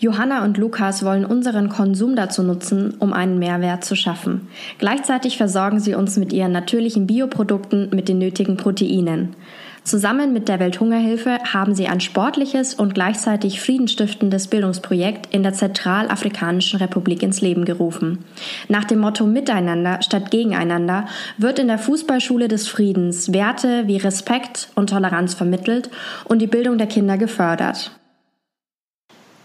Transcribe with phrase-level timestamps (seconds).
[0.00, 4.48] Johanna und Lukas wollen unseren Konsum dazu nutzen, um einen Mehrwert zu schaffen.
[4.78, 9.34] Gleichzeitig versorgen sie uns mit ihren natürlichen Bioprodukten mit den nötigen Proteinen.
[9.82, 16.78] Zusammen mit der Welthungerhilfe haben sie ein sportliches und gleichzeitig friedensstiftendes Bildungsprojekt in der Zentralafrikanischen
[16.78, 18.24] Republik ins Leben gerufen.
[18.68, 21.06] Nach dem Motto Miteinander statt Gegeneinander
[21.38, 25.90] wird in der Fußballschule des Friedens Werte wie Respekt und Toleranz vermittelt
[26.26, 27.92] und die Bildung der Kinder gefördert.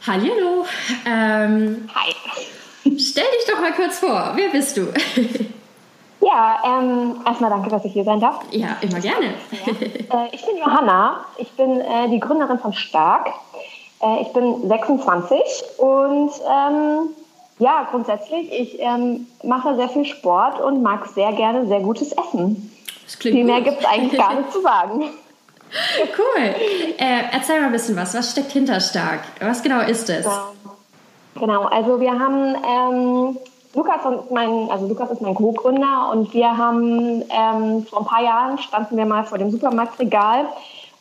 [0.06, 0.66] Hallo.
[1.06, 2.14] Ähm, Hi.
[2.84, 4.34] Stell dich doch mal kurz vor.
[4.36, 4.88] Wer bist du?
[6.26, 8.40] Ja, ähm, erstmal danke, dass ich hier sein darf.
[8.52, 9.34] Ja, immer gerne.
[9.52, 10.24] Ja.
[10.24, 11.26] Äh, ich bin Johanna.
[11.38, 13.28] Ich bin äh, die Gründerin von Stark.
[14.02, 15.38] Äh, ich bin 26
[15.80, 17.10] und ähm,
[17.60, 22.72] ja, grundsätzlich, ich ähm, mache sehr viel Sport und mag sehr gerne sehr gutes Essen.
[23.04, 25.10] Das klingt Viel mehr gibt es eigentlich gar nicht zu sagen.
[26.18, 26.44] Cool.
[26.98, 28.14] Äh, erzähl mal ein bisschen was.
[28.14, 29.22] Was steckt hinter Stark?
[29.40, 30.26] Was genau ist es?
[31.36, 33.38] Genau, also wir haben ähm,
[33.74, 38.24] Lukas und mein, also Lukas ist mein Co-Gründer und wir haben ähm, vor ein paar
[38.24, 40.48] Jahren standen wir mal vor dem Supermarktregal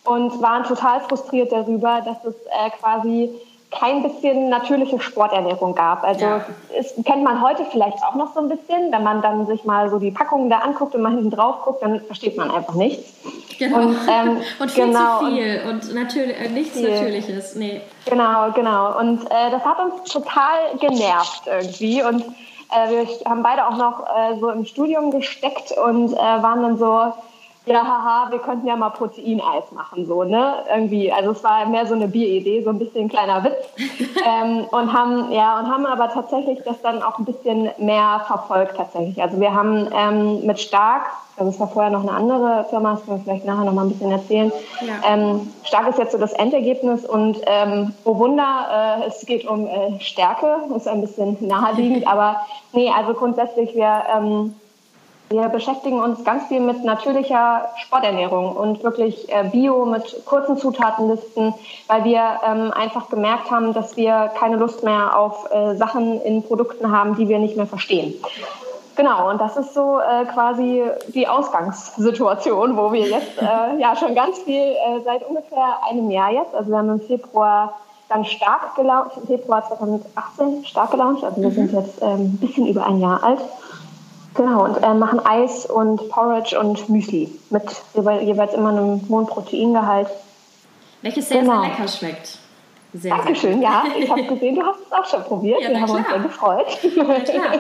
[0.05, 3.31] und waren total frustriert darüber, dass es äh, quasi
[3.79, 6.05] kein bisschen natürliche Sporternährung gab.
[6.05, 6.45] Also ja.
[6.79, 9.89] es kennt man heute vielleicht auch noch so ein bisschen, wenn man dann sich mal
[9.91, 13.15] so die Packungen da anguckt und mal hinten drauf guckt, dann versteht man einfach nichts.
[13.59, 13.79] Genau.
[13.79, 16.91] Und, ähm, und viel genau, zu viel und, und natürlich, äh, nichts viel.
[16.91, 17.55] Natürliches.
[17.57, 17.81] Nee.
[18.07, 18.99] Genau, genau.
[18.99, 22.03] Und äh, das hat uns total genervt irgendwie.
[22.03, 26.63] Und äh, wir haben beide auch noch äh, so im Studium gesteckt und äh, waren
[26.63, 27.13] dann so,
[27.65, 30.55] ja, haha, wir könnten ja mal Proteineis machen, so, ne?
[30.69, 33.55] Irgendwie, also es war mehr so eine Bieridee, so ein bisschen ein kleiner Witz.
[34.27, 38.77] ähm, und haben, ja, und haben aber tatsächlich das dann auch ein bisschen mehr verfolgt
[38.77, 39.23] tatsächlich.
[39.23, 41.03] Also wir haben ähm, mit Stark,
[41.37, 43.83] also es war vorher noch eine andere Firma, das können wir vielleicht nachher noch mal
[43.83, 44.53] ein bisschen erzählen.
[44.81, 44.95] Ja.
[45.09, 49.69] Ähm, Stark ist jetzt so das Endergebnis und ähm, oh Wunder, äh, es geht um
[49.69, 54.55] äh, Stärke, ist ein bisschen naheliegend, aber nee, also grundsätzlich wir ähm,
[55.33, 61.55] wir beschäftigen uns ganz viel mit natürlicher Sporternährung und wirklich äh, Bio mit kurzen Zutatenlisten,
[61.89, 66.43] weil wir ähm, einfach gemerkt haben, dass wir keine Lust mehr auf äh, Sachen in
[66.43, 68.15] Produkten haben, die wir nicht mehr verstehen.
[68.95, 74.15] Genau, und das ist so äh, quasi die Ausgangssituation, wo wir jetzt äh, ja schon
[74.15, 77.73] ganz viel äh, seit ungefähr einem Jahr jetzt, also wir haben im Februar
[78.11, 81.55] dann stark gelauncht, im Februar 2018 stark gelauncht, also wir mhm.
[81.55, 83.41] sind jetzt ähm, ein bisschen über ein Jahr alt
[84.35, 87.63] Genau, und äh, machen Eis und Porridge und Müsli mit
[87.95, 90.09] jeweils immer einem hohen Proteingehalt.
[91.03, 91.61] Welches sehr, genau.
[91.61, 92.39] sehr lecker schmeckt.
[92.95, 93.85] Sehr, Dankeschön, sehr ja.
[93.99, 95.61] Ich habe gesehen, du hast es auch schon probiert.
[95.63, 95.99] Ja, Wir haben klar.
[95.99, 96.79] uns sehr gefreut.
[97.35, 97.53] Ja.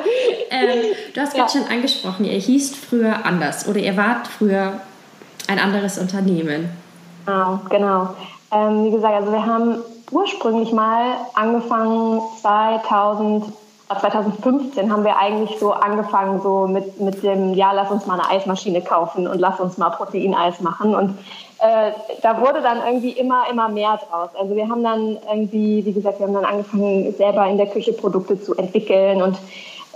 [0.50, 0.78] Ähm,
[1.14, 4.80] du hast gerade schon angesprochen, ihr hießt früher anders oder ihr wart früher
[5.48, 6.70] ein anderes Unternehmen.
[7.24, 8.08] Genau, genau.
[8.50, 9.78] Ähm, wie gesagt, also wir haben
[10.10, 13.46] ursprünglich mal angefangen 2000
[13.98, 18.30] 2015 haben wir eigentlich so angefangen, so mit, mit dem, ja, lass uns mal eine
[18.30, 20.94] Eismaschine kaufen und lass uns mal Proteineis machen.
[20.94, 21.18] Und
[21.60, 21.92] äh,
[22.22, 24.30] da wurde dann irgendwie immer, immer mehr draus.
[24.38, 27.92] Also wir haben dann irgendwie, wie gesagt, wir haben dann angefangen, selber in der Küche
[27.92, 29.38] Produkte zu entwickeln und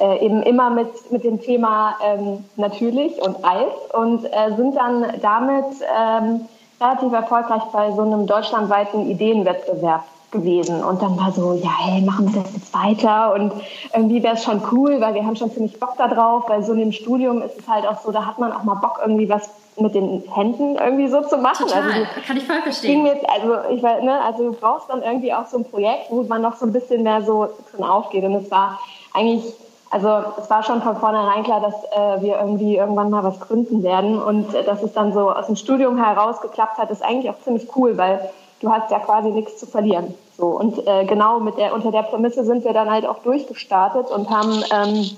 [0.00, 5.06] äh, eben immer mit, mit dem Thema ähm, natürlich und Eis und äh, sind dann
[5.22, 5.64] damit
[5.98, 6.46] ähm,
[6.80, 10.04] relativ erfolgreich bei so einem deutschlandweiten Ideenwettbewerb
[10.38, 10.82] gewesen.
[10.82, 13.34] Und dann war so, ja, hey, machen wir das jetzt weiter?
[13.34, 13.52] Und
[13.94, 16.72] irgendwie wäre es schon cool, weil wir haben schon ziemlich Bock da drauf, weil so
[16.72, 19.28] in dem Studium ist es halt auch so, da hat man auch mal Bock, irgendwie
[19.28, 21.66] was mit den Händen irgendwie so zu machen.
[21.66, 23.04] Total, also, kann ich voll verstehen.
[23.06, 26.22] Jetzt, also, ich weiß, ne, also du brauchst dann irgendwie auch so ein Projekt, wo
[26.22, 28.24] man noch so ein bisschen mehr so drin aufgeht.
[28.24, 28.80] Und es war
[29.12, 29.44] eigentlich,
[29.90, 30.08] also
[30.38, 34.20] es war schon von vornherein klar, dass äh, wir irgendwie irgendwann mal was gründen werden.
[34.20, 37.38] Und äh, dass es dann so aus dem Studium heraus geklappt hat, ist eigentlich auch
[37.40, 38.30] ziemlich cool, weil
[38.60, 40.14] du hast ja quasi nichts zu verlieren.
[40.36, 44.10] So und äh, genau mit der unter der Prämisse sind wir dann halt auch durchgestartet
[44.10, 45.10] und haben ähm,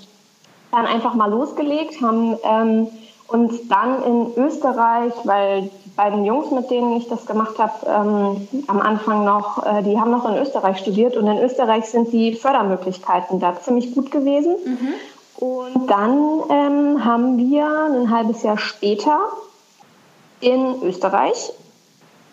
[0.71, 2.87] dann einfach mal losgelegt, haben ähm,
[3.27, 8.47] uns dann in Österreich, weil die beiden Jungs, mit denen ich das gemacht habe, ähm,
[8.67, 12.33] am Anfang noch, äh, die haben noch in Österreich studiert und in Österreich sind die
[12.35, 14.55] Fördermöglichkeiten da ziemlich gut gewesen.
[14.65, 14.93] Mhm.
[15.45, 19.19] Und dann ähm, haben wir ein halbes Jahr später
[20.41, 21.51] in Österreich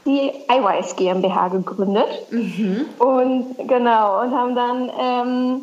[0.07, 2.31] die iWise GmbH gegründet.
[2.31, 2.87] Mhm.
[2.99, 5.61] Und genau, und haben dann ähm,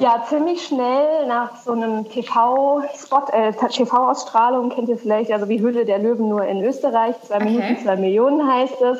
[0.00, 5.84] Ja, ziemlich schnell nach so einem TV-Spot, äh, TV-Ausstrahlung kennt ihr vielleicht, also wie Hülle
[5.84, 7.44] der Löwen nur in Österreich, zwei okay.
[7.44, 8.98] Minuten, zwei Millionen heißt es.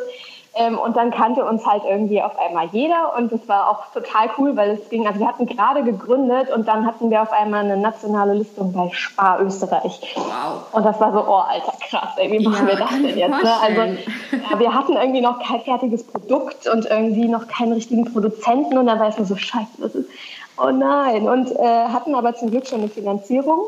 [0.54, 4.30] Ähm, und dann kannte uns halt irgendwie auf einmal jeder und das war auch total
[4.38, 7.64] cool, weil es ging, also wir hatten gerade gegründet und dann hatten wir auf einmal
[7.64, 10.16] eine nationale Listung bei Spar Österreich.
[10.16, 10.72] Wow.
[10.72, 13.42] Und das war so, oh Alter, krass, ey, wie machen ja, wir das denn jetzt?
[13.42, 13.52] Ne?
[13.62, 18.78] Also ja, wir hatten irgendwie noch kein fertiges Produkt und irgendwie noch keinen richtigen Produzenten
[18.78, 20.08] und dann war es nur so, scheiße, das ist,
[20.56, 21.28] oh nein.
[21.28, 23.66] Und äh, hatten aber zum Glück schon eine Finanzierung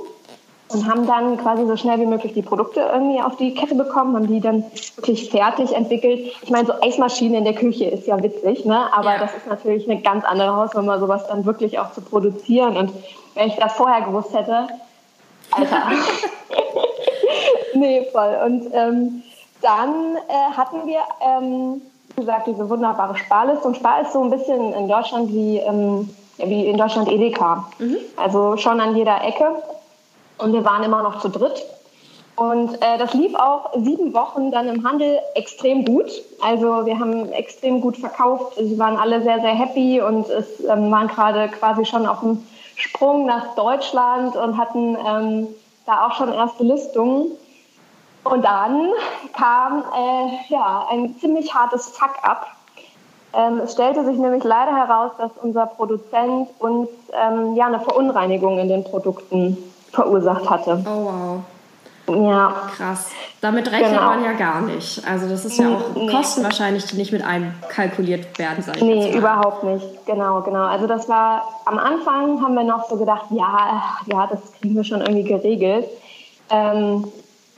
[0.70, 4.14] und haben dann quasi so schnell wie möglich die Produkte irgendwie auf die Kette bekommen,
[4.14, 4.64] haben die dann
[4.96, 6.32] wirklich fertig entwickelt.
[6.42, 8.92] Ich meine, so Eismaschinen in der Küche ist ja witzig, ne?
[8.92, 9.18] aber ja.
[9.18, 12.76] das ist natürlich eine ganz andere Hausnummer, sowas dann wirklich auch zu produzieren.
[12.76, 12.92] Und
[13.34, 14.68] wenn ich das vorher gewusst hätte,
[15.50, 15.82] Alter.
[17.74, 18.36] nee, voll.
[18.44, 19.22] Und ähm,
[19.62, 21.82] dann äh, hatten wir, ähm,
[22.14, 23.66] wie gesagt, diese wunderbare Sparliste.
[23.66, 27.68] Und Spar ist so ein bisschen in Deutschland wie, ähm, wie in Deutschland Edeka.
[27.78, 27.96] Mhm.
[28.16, 29.62] Also schon an jeder Ecke.
[30.40, 31.64] Und wir waren immer noch zu dritt.
[32.36, 36.10] Und äh, das lief auch sieben Wochen dann im Handel extrem gut.
[36.40, 38.54] Also wir haben extrem gut verkauft.
[38.56, 42.42] Sie waren alle sehr, sehr happy und es ähm, waren gerade quasi schon auf dem
[42.76, 45.48] Sprung nach Deutschland und hatten ähm,
[45.84, 47.32] da auch schon erste Listungen.
[48.24, 48.88] Und dann
[49.34, 52.46] kam äh, ja, ein ziemlich hartes Fuck-up.
[53.34, 58.58] Ähm, es stellte sich nämlich leider heraus, dass unser Produzent uns ähm, ja, eine Verunreinigung
[58.58, 59.58] in den Produkten
[59.92, 60.84] verursacht hatte.
[60.86, 61.44] Oh wow.
[62.16, 62.70] Ja.
[62.76, 63.10] Krass.
[63.40, 64.06] Damit rechnet genau.
[64.06, 65.02] man ja gar nicht.
[65.06, 66.08] Also das ist ja auch nee.
[66.08, 70.06] Kosten wahrscheinlich, die nicht mit einkalkuliert werden, sag ich Nee, überhaupt nicht.
[70.06, 70.64] Genau, genau.
[70.64, 74.84] Also das war, am Anfang haben wir noch so gedacht, ja, ja, das kriegen wir
[74.84, 75.86] schon irgendwie geregelt.
[76.50, 77.04] Ähm,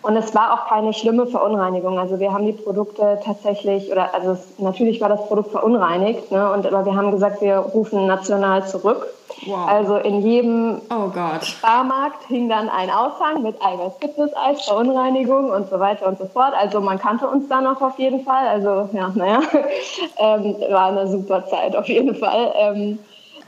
[0.02, 1.98] und es war auch keine schlimme Verunreinigung.
[1.98, 6.52] Also wir haben die Produkte tatsächlich, oder also es, natürlich war das Produkt verunreinigt, ne,
[6.52, 9.06] und, aber wir haben gesagt, wir rufen national zurück.
[9.46, 9.68] Wow.
[9.68, 11.10] Also in jedem oh
[11.42, 16.52] Sparmarkt hing dann ein Aushang mit Eiweiß Fitnesseis, Verunreinigung und so weiter und so fort.
[16.54, 18.46] Also man kannte uns dann auch auf jeden Fall.
[18.46, 19.40] Also ja, naja,
[20.18, 22.52] ähm, war eine super Zeit auf jeden Fall.
[22.56, 22.98] Ähm,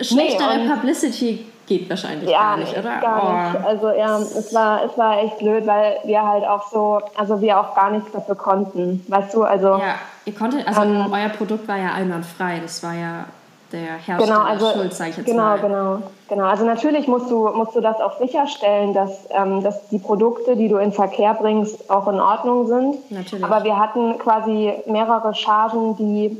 [0.01, 3.01] Schlechtere nee, Publicity geht wahrscheinlich ja, gar nicht, oder?
[3.01, 3.59] Gar oh.
[3.59, 3.67] nicht.
[3.67, 7.59] Also ja, es war, es war echt blöd, weil wir halt auch so, also wir
[7.59, 9.05] auch gar nichts dafür konnten.
[9.09, 9.69] Weißt du, also.
[9.69, 9.95] Ja,
[10.25, 13.25] ihr konntet, also ähm, euer Produkt war ja einwandfrei, das war ja
[13.73, 15.59] der Hersteller genau, also, schuld, sage ich jetzt genau, mal.
[15.59, 16.45] Genau, genau.
[16.45, 20.69] Also natürlich musst du, musst du das auch sicherstellen, dass, ähm, dass die Produkte, die
[20.69, 23.11] du in Verkehr bringst, auch in Ordnung sind.
[23.11, 23.45] Natürlich.
[23.45, 26.39] Aber wir hatten quasi mehrere Chargen, die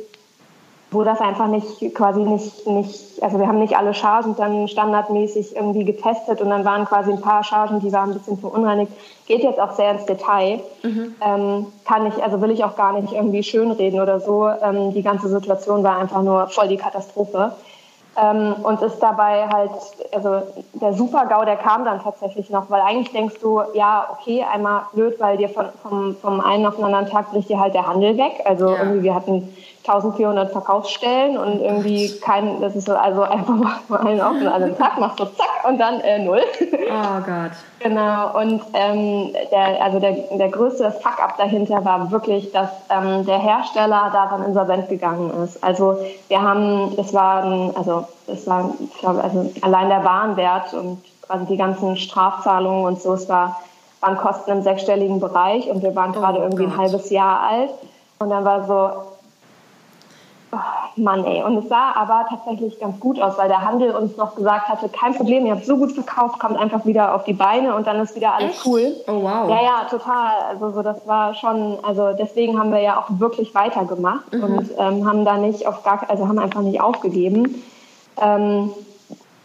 [0.95, 5.55] wo das einfach nicht quasi nicht, nicht, also wir haben nicht alle Chargen dann standardmäßig
[5.57, 8.93] irgendwie getestet und dann waren quasi ein paar Chargen, die waren ein bisschen verunreinigt.
[9.27, 10.61] Geht jetzt auch sehr ins Detail.
[10.83, 11.15] Mhm.
[11.21, 14.49] Ähm, kann ich, also will ich auch gar nicht irgendwie schönreden oder so.
[14.49, 17.53] Ähm, die ganze Situation war einfach nur voll die Katastrophe.
[18.17, 19.73] Ähm, und ist dabei halt,
[20.13, 20.43] also
[20.75, 25.17] der Super-GAU, der kam dann tatsächlich noch, weil eigentlich denkst du, ja, okay, einmal blöd,
[25.19, 28.17] weil dir von, vom, vom einen auf den anderen Tag bricht dir halt der Handel
[28.17, 28.35] weg.
[28.45, 28.79] Also ja.
[28.79, 29.49] irgendwie, wir hatten
[29.87, 33.55] 1400 Verkaufsstellen und irgendwie kein, das ist so, also einfach
[33.89, 36.41] mal einen auf den anderen Tag, machst du zack und dann äh, null.
[36.63, 37.53] Oh Gott.
[37.81, 43.39] genau, und ähm, der, also der, der größte Fuck-up dahinter war wirklich, dass ähm, der
[43.39, 45.63] Hersteller daran insolvent gegangen ist.
[45.63, 47.45] Also wir haben, das war,
[47.75, 53.03] also das war, ich glaube, also allein der Warenwert und quasi die ganzen Strafzahlungen und
[53.03, 53.61] so, es war,
[54.01, 56.73] waren Kosten im sechsstelligen Bereich und wir waren oh gerade irgendwie Gott.
[56.73, 57.71] ein halbes Jahr alt.
[58.19, 59.14] Und dann war so,
[60.55, 61.43] Oh, Mann, ey.
[61.43, 64.89] Und es sah aber tatsächlich ganz gut aus, weil der Handel uns noch gesagt hatte,
[64.89, 68.01] kein Problem, ihr habt so gut verkauft, kommt einfach wieder auf die Beine und dann
[68.01, 68.67] ist wieder alles Echt?
[68.67, 68.95] cool.
[69.09, 69.49] Oh wow.
[69.49, 70.33] Ja, ja, total.
[70.51, 74.45] Also so, das war schon, also deswegen haben wir ja auch wirklich weitergemacht mhm.
[74.45, 77.63] und ähm, haben da nicht auf gar, also haben einfach nicht aufgegeben.
[78.21, 78.71] Ähm,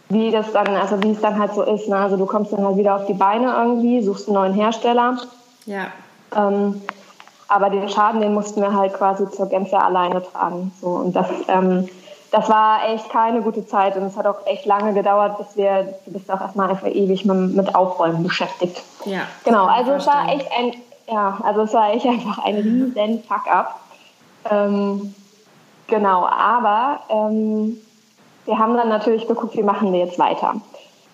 [0.08, 1.88] wie das dann, also wie es dann halt so ist.
[1.88, 1.96] Ne?
[1.96, 5.18] Also du kommst dann halt wieder auf die Beine irgendwie, suchst einen neuen Hersteller.
[5.66, 5.86] Ja.
[6.36, 6.82] Ähm,
[7.50, 10.72] aber den Schaden, den mussten wir halt quasi zur Gänze alleine tragen.
[10.80, 11.88] So, und das, ähm,
[12.30, 15.94] das war echt keine gute Zeit und es hat auch echt lange gedauert, bis wir,
[16.06, 18.80] du bist auch erstmal einfach ewig mit, mit Aufräumen beschäftigt.
[19.04, 19.22] Ja.
[19.44, 20.74] Genau, also es war echt ein,
[21.08, 23.80] ja, also es war echt einfach ein riesen Fuck-up.
[24.48, 25.12] Ähm,
[25.88, 27.78] genau, aber ähm,
[28.44, 30.54] wir haben dann natürlich geguckt, wie machen wir jetzt weiter.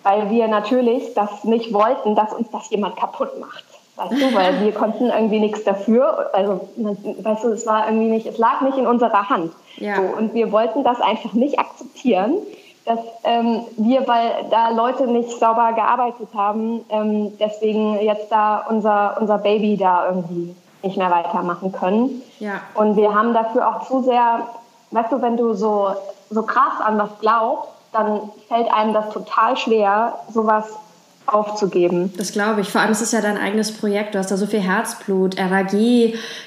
[0.03, 3.65] Weil wir natürlich das nicht wollten, dass uns das jemand kaputt macht.
[3.97, 6.29] Weißt du, weil wir konnten irgendwie nichts dafür.
[6.31, 9.51] Also, weißt du, es war irgendwie nicht, es lag nicht in unserer Hand.
[9.77, 9.95] Ja.
[9.95, 12.35] So, und wir wollten das einfach nicht akzeptieren,
[12.85, 19.17] dass ähm, wir, weil da Leute nicht sauber gearbeitet haben, ähm, deswegen jetzt da unser,
[19.19, 22.21] unser Baby da irgendwie nicht mehr weitermachen können.
[22.39, 22.61] Ja.
[22.75, 24.47] Und wir haben dafür auch zu sehr,
[24.91, 25.89] weißt du, wenn du so,
[26.29, 30.77] so krass an was glaubst, dann fällt einem das total schwer, sowas
[31.27, 32.13] aufzugeben.
[32.17, 32.69] Das glaube ich.
[32.69, 34.15] Vor allem ist es ja dein eigenes Projekt.
[34.15, 35.73] Du hast da so viel Herzblut, RAG,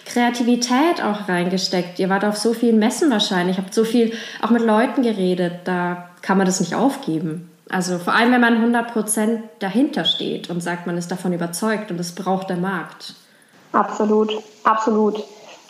[0.07, 1.99] Kreativität auch reingesteckt.
[1.99, 5.53] Ihr wart auf so vielen Messen wahrscheinlich, habt so viel auch mit Leuten geredet.
[5.65, 7.51] Da kann man das nicht aufgeben.
[7.71, 11.99] Also vor allem, wenn man 100% dahinter steht und sagt, man ist davon überzeugt und
[11.99, 13.15] das braucht der Markt.
[13.73, 14.33] Absolut,
[14.65, 15.23] absolut.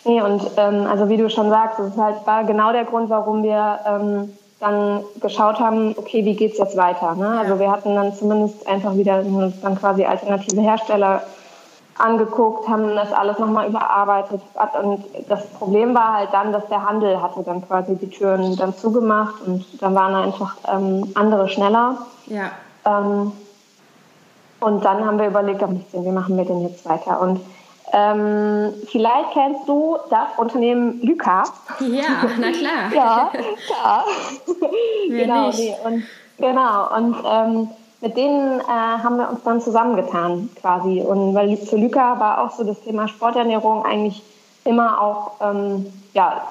[0.03, 3.11] Nee, und ähm, also wie du schon sagst, das ist halt war genau der Grund,
[3.11, 7.15] warum wir ähm, dann geschaut haben, okay, wie geht's jetzt weiter?
[7.15, 7.39] Ne?
[7.39, 11.23] Also wir hatten dann zumindest einfach wieder dann quasi alternative Hersteller
[11.97, 14.41] angeguckt, haben das alles nochmal überarbeitet.
[14.81, 18.75] Und das Problem war halt dann, dass der Handel hatte dann quasi die Türen dann
[18.75, 21.97] zugemacht und dann waren einfach ähm, andere schneller.
[22.27, 22.51] Ja.
[22.85, 23.31] Ähm,
[24.59, 27.19] und dann haben wir überlegt, wie machen wir denn jetzt weiter?
[27.19, 27.41] Und
[27.93, 31.43] ähm, vielleicht kennst du das Unternehmen Lyca.
[31.79, 32.03] Ja,
[32.39, 32.91] na klar.
[32.93, 33.31] ja,
[33.67, 34.05] klar.
[35.07, 36.03] genau, nee, und,
[36.37, 36.95] genau.
[36.95, 37.69] Und ähm,
[38.01, 41.01] mit denen äh, haben wir uns dann zusammengetan quasi.
[41.01, 44.23] Und weil für Lyca war auch so das Thema Sporternährung eigentlich
[44.63, 46.41] immer auch ähm, ja,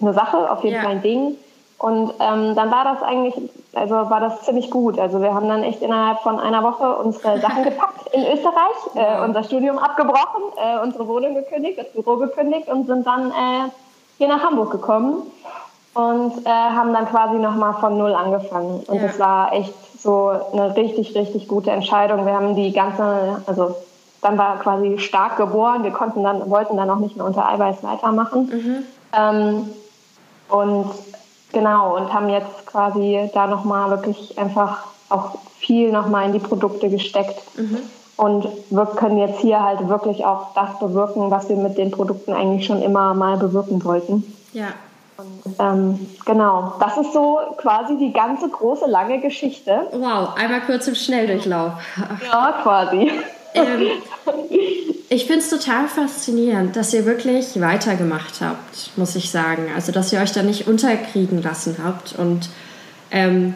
[0.00, 0.82] eine Sache, auf jeden ja.
[0.82, 1.36] Fall ein Ding.
[1.80, 3.34] Und ähm, dann war das eigentlich,
[3.72, 4.98] also war das ziemlich gut.
[4.98, 9.24] Also wir haben dann echt innerhalb von einer Woche unsere Sachen gepackt in Österreich, äh,
[9.24, 13.70] unser Studium abgebrochen, äh, unsere Wohnung gekündigt, das Büro gekündigt und sind dann äh,
[14.18, 15.22] hier nach Hamburg gekommen
[15.94, 18.82] und äh, haben dann quasi nochmal von Null angefangen.
[18.86, 19.06] Und ja.
[19.06, 22.26] das war echt so eine richtig, richtig gute Entscheidung.
[22.26, 23.74] Wir haben die ganze, also
[24.20, 25.82] dann war quasi stark geboren.
[25.82, 28.50] Wir konnten dann, wollten dann auch nicht mehr unter Eiweiß weitermachen.
[28.52, 28.84] Mhm.
[29.14, 29.70] Ähm,
[30.50, 30.90] und
[31.52, 36.88] Genau, und haben jetzt quasi da nochmal wirklich einfach auch viel nochmal in die Produkte
[36.88, 37.42] gesteckt.
[37.56, 37.78] Mhm.
[38.16, 42.32] Und wir können jetzt hier halt wirklich auch das bewirken, was wir mit den Produkten
[42.32, 44.36] eigentlich schon immer mal bewirken wollten.
[44.52, 44.68] Ja.
[45.16, 49.86] Und, ähm, genau, das ist so quasi die ganze große, lange Geschichte.
[49.92, 51.72] Wow, einmal kurz im Schnelldurchlauf.
[52.30, 53.10] Ja, quasi.
[53.54, 53.86] Ähm,
[55.12, 59.66] ich finde es total faszinierend, dass ihr wirklich weitergemacht habt, muss ich sagen.
[59.74, 62.12] Also, dass ihr euch da nicht unterkriegen lassen habt.
[62.12, 62.48] Und
[63.10, 63.54] ähm,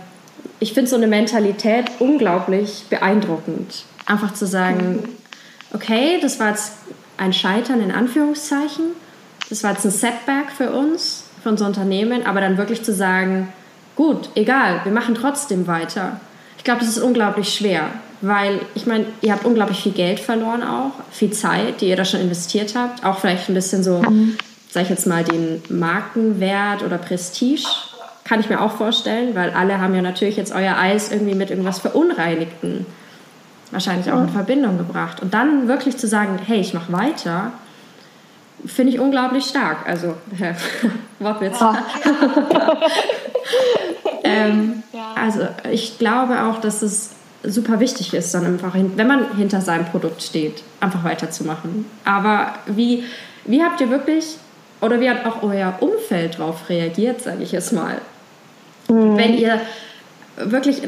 [0.58, 3.84] ich finde so eine Mentalität unglaublich beeindruckend.
[4.04, 5.08] Einfach zu sagen,
[5.72, 6.72] okay, das war jetzt
[7.18, 8.86] ein Scheitern in Anführungszeichen.
[9.48, 12.26] Das war jetzt ein Setback für uns, für unser Unternehmen.
[12.26, 13.52] Aber dann wirklich zu sagen,
[13.94, 16.18] gut, egal, wir machen trotzdem weiter.
[16.58, 17.90] Ich glaube, das ist unglaublich schwer
[18.26, 22.04] weil ich meine, ihr habt unglaublich viel Geld verloren auch, viel Zeit, die ihr da
[22.04, 24.36] schon investiert habt, auch vielleicht ein bisschen so, mhm.
[24.70, 27.66] sag ich jetzt mal, den Markenwert oder Prestige,
[28.24, 31.50] kann ich mir auch vorstellen, weil alle haben ja natürlich jetzt euer Eis irgendwie mit
[31.50, 32.86] irgendwas Verunreinigten
[33.70, 35.20] wahrscheinlich auch in Verbindung gebracht.
[35.20, 37.52] Und dann wirklich zu sagen, hey, ich mache weiter,
[38.64, 39.86] finde ich unglaublich stark.
[39.86, 40.54] Also, äh,
[41.18, 41.60] Wortwitz.
[41.60, 41.76] Ja.
[44.24, 45.12] ähm, ja.
[45.14, 47.10] Also, ich glaube auch, dass es
[47.44, 51.86] super wichtig ist, dann einfach, wenn man hinter seinem Produkt steht, einfach weiterzumachen.
[52.04, 53.04] Aber wie,
[53.44, 54.36] wie habt ihr wirklich,
[54.80, 57.98] oder wie hat auch euer Umfeld darauf reagiert, sage ich es mal?
[58.88, 59.16] Mhm.
[59.16, 59.60] Wenn ihr
[60.36, 60.82] wirklich,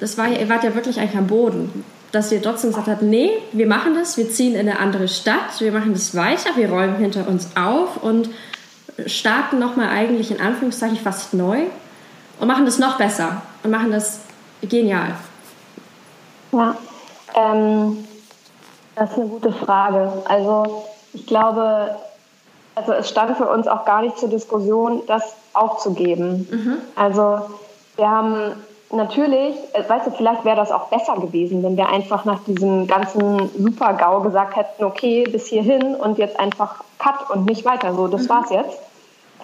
[0.00, 3.30] das war, ihr wart ja wirklich eigentlich am Boden, dass ihr trotzdem gesagt habt, nee,
[3.52, 6.96] wir machen das, wir ziehen in eine andere Stadt, wir machen das weiter, wir räumen
[6.96, 8.28] hinter uns auf und
[9.06, 11.62] starten nochmal eigentlich in Anführungszeichen fast neu
[12.38, 14.20] und machen das noch besser und machen das
[14.62, 15.14] genial.
[16.54, 16.76] Ja,
[17.34, 18.06] ähm,
[18.94, 20.12] das ist eine gute Frage.
[20.28, 21.96] Also ich glaube,
[22.74, 26.48] also es stand für uns auch gar nicht zur Diskussion, das aufzugeben.
[26.50, 26.76] Mhm.
[26.94, 27.40] Also
[27.96, 28.52] wir haben
[28.92, 32.86] natürlich, äh, weißt du, vielleicht wäre das auch besser gewesen, wenn wir einfach nach diesem
[32.86, 37.94] ganzen Super-GAU gesagt hätten, okay, bis hierhin und jetzt einfach Cut und nicht weiter.
[37.94, 38.28] So, das mhm.
[38.28, 38.78] war's jetzt.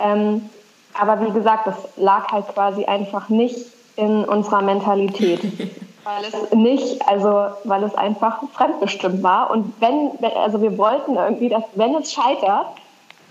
[0.00, 0.48] Ähm,
[0.94, 5.40] aber wie gesagt, das lag halt quasi einfach nicht in unserer Mentalität.
[6.10, 9.50] Weil es nicht, also weil es einfach fremdbestimmt war.
[9.50, 12.66] Und wenn, also wir wollten irgendwie, dass wenn es scheitert,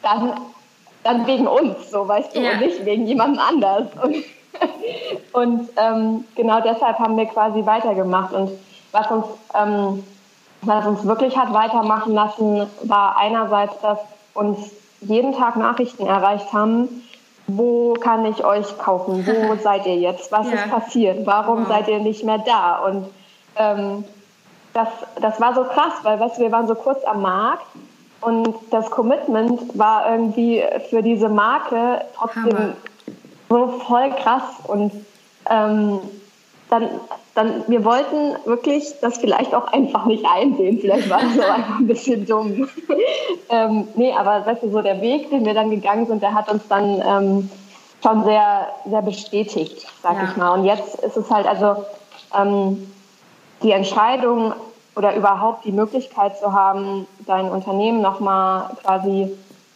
[0.01, 0.33] dann,
[1.03, 2.51] dann wegen uns, so weißt du, ja.
[2.51, 3.87] und nicht wegen jemandem anders.
[4.01, 4.15] Und,
[5.33, 8.31] und ähm, genau deshalb haben wir quasi weitergemacht.
[8.33, 8.51] Und
[8.93, 10.03] was uns, ähm,
[10.61, 13.99] was uns wirklich hat weitermachen lassen, war einerseits, dass
[14.33, 14.71] uns
[15.01, 17.03] jeden Tag Nachrichten erreicht haben,
[17.57, 19.25] wo kann ich euch kaufen?
[19.25, 20.31] Wo seid ihr jetzt?
[20.31, 20.53] Was ja.
[20.53, 21.25] ist passiert?
[21.25, 21.67] Warum wow.
[21.67, 22.79] seid ihr nicht mehr da?
[22.79, 23.09] Und
[23.55, 24.03] ähm,
[24.73, 24.87] das,
[25.21, 27.65] das war so krass, weil weißt wir waren so kurz am Markt
[28.21, 32.73] und das Commitment war irgendwie für diese Marke trotzdem Hammer.
[33.49, 34.91] so voll krass und
[35.49, 35.99] ähm,
[36.69, 36.89] dann,
[37.35, 40.79] dann, wir wollten wirklich das vielleicht auch einfach nicht einsehen.
[40.79, 42.69] Vielleicht war es so einfach ein bisschen dumm.
[43.49, 46.51] ähm, nee, aber weißt du, so der Weg, den wir dann gegangen sind, der hat
[46.51, 47.49] uns dann ähm,
[48.03, 50.29] schon sehr, sehr bestätigt, sag ja.
[50.29, 50.51] ich mal.
[50.51, 51.85] Und jetzt ist es halt, also
[52.37, 52.91] ähm,
[53.63, 54.53] die Entscheidung
[54.95, 59.31] oder überhaupt die Möglichkeit zu haben, dein Unternehmen nochmal quasi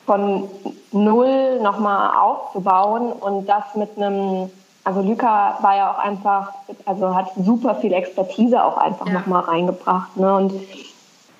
[0.05, 0.49] von
[0.91, 4.49] null nochmal aufzubauen und das mit einem,
[4.83, 6.51] also Luca war ja auch einfach,
[6.85, 9.13] also hat super viel Expertise auch einfach ja.
[9.13, 10.35] nochmal reingebracht ne?
[10.35, 10.53] und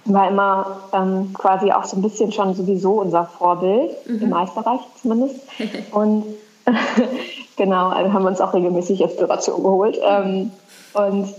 [0.06, 4.22] war immer ähm, quasi auch so ein bisschen schon sowieso unser Vorbild, mhm.
[4.22, 5.42] im Eisbereich zumindest.
[5.92, 6.26] und
[7.58, 10.00] genau, also haben wir uns auch regelmäßig Inspiration geholt.
[10.02, 10.52] Ähm,
[10.94, 11.34] und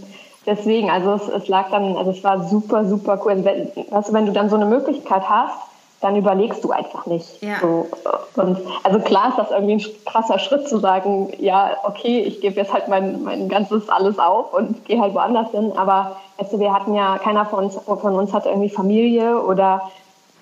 [0.46, 3.32] deswegen, also es, es, lag dann, also es war super, super cool.
[3.32, 5.56] Also wenn, weißt du, wenn du dann so eine Möglichkeit hast,
[6.04, 7.42] dann überlegst du einfach nicht.
[7.42, 7.60] Ja.
[7.62, 7.86] So.
[8.36, 12.56] Und also klar ist das irgendwie ein krasser Schritt zu sagen, ja, okay, ich gebe
[12.56, 15.72] jetzt halt mein, mein ganzes alles auf und gehe halt woanders hin.
[15.76, 19.90] Aber also wir hatten ja, keiner von uns, von uns hatte irgendwie Familie oder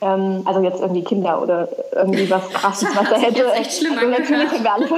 [0.01, 3.43] ähm, also jetzt irgendwie Kinder oder irgendwie was krasses, was er hätte.
[3.43, 4.89] Jetzt echt schlimm also natürlich wir alle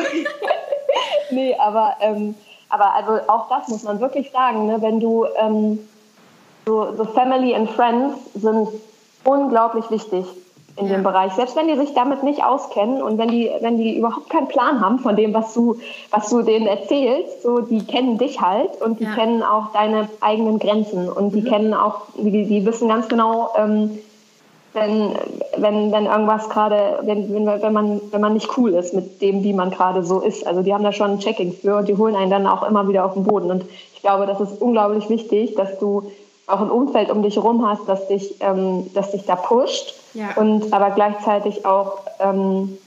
[1.31, 2.35] Nee, aber, ähm,
[2.71, 4.81] aber also auch das muss man wirklich sagen, ne?
[4.81, 5.79] wenn du ähm,
[6.65, 8.69] so, so Family and Friends sind
[9.25, 10.25] unglaublich wichtig
[10.77, 10.95] in ja.
[10.95, 11.33] dem Bereich.
[11.33, 14.81] Selbst wenn die sich damit nicht auskennen und wenn die, wenn die überhaupt keinen Plan
[14.81, 15.77] haben von dem, was du,
[16.11, 19.15] was du denen erzählst, so, die kennen dich halt und die ja.
[19.15, 21.47] kennen auch deine eigenen Grenzen und die mhm.
[21.47, 23.99] kennen auch, die, die wissen ganz genau, ähm,
[24.73, 25.13] wenn,
[25.57, 29.45] wenn, wenn irgendwas gerade, wenn, wenn, wenn, man, wenn man nicht cool ist mit dem,
[29.45, 30.45] wie man gerade so ist.
[30.45, 32.89] Also die haben da schon ein Checking für und die holen einen dann auch immer
[32.89, 33.53] wieder auf den Boden.
[33.53, 33.65] Und
[33.95, 36.11] ich glaube, das ist unglaublich wichtig, dass du
[36.49, 40.37] auch ein Umfeld um dich herum hast, das dich, ähm, das dich da pusht ja.
[40.37, 42.79] und aber gleichzeitig auch ähm,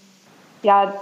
[0.63, 0.93] ja,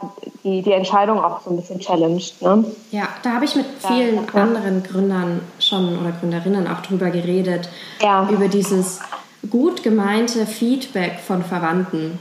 [0.44, 2.42] die, die Entscheidung auch so ein bisschen challenged.
[2.42, 2.66] Ne?
[2.92, 4.42] Ja, da habe ich mit vielen ja.
[4.42, 7.70] anderen Gründern schon oder Gründerinnen auch drüber geredet,
[8.02, 8.28] ja.
[8.30, 9.00] über dieses
[9.50, 12.20] gut gemeinte Feedback von Verwandten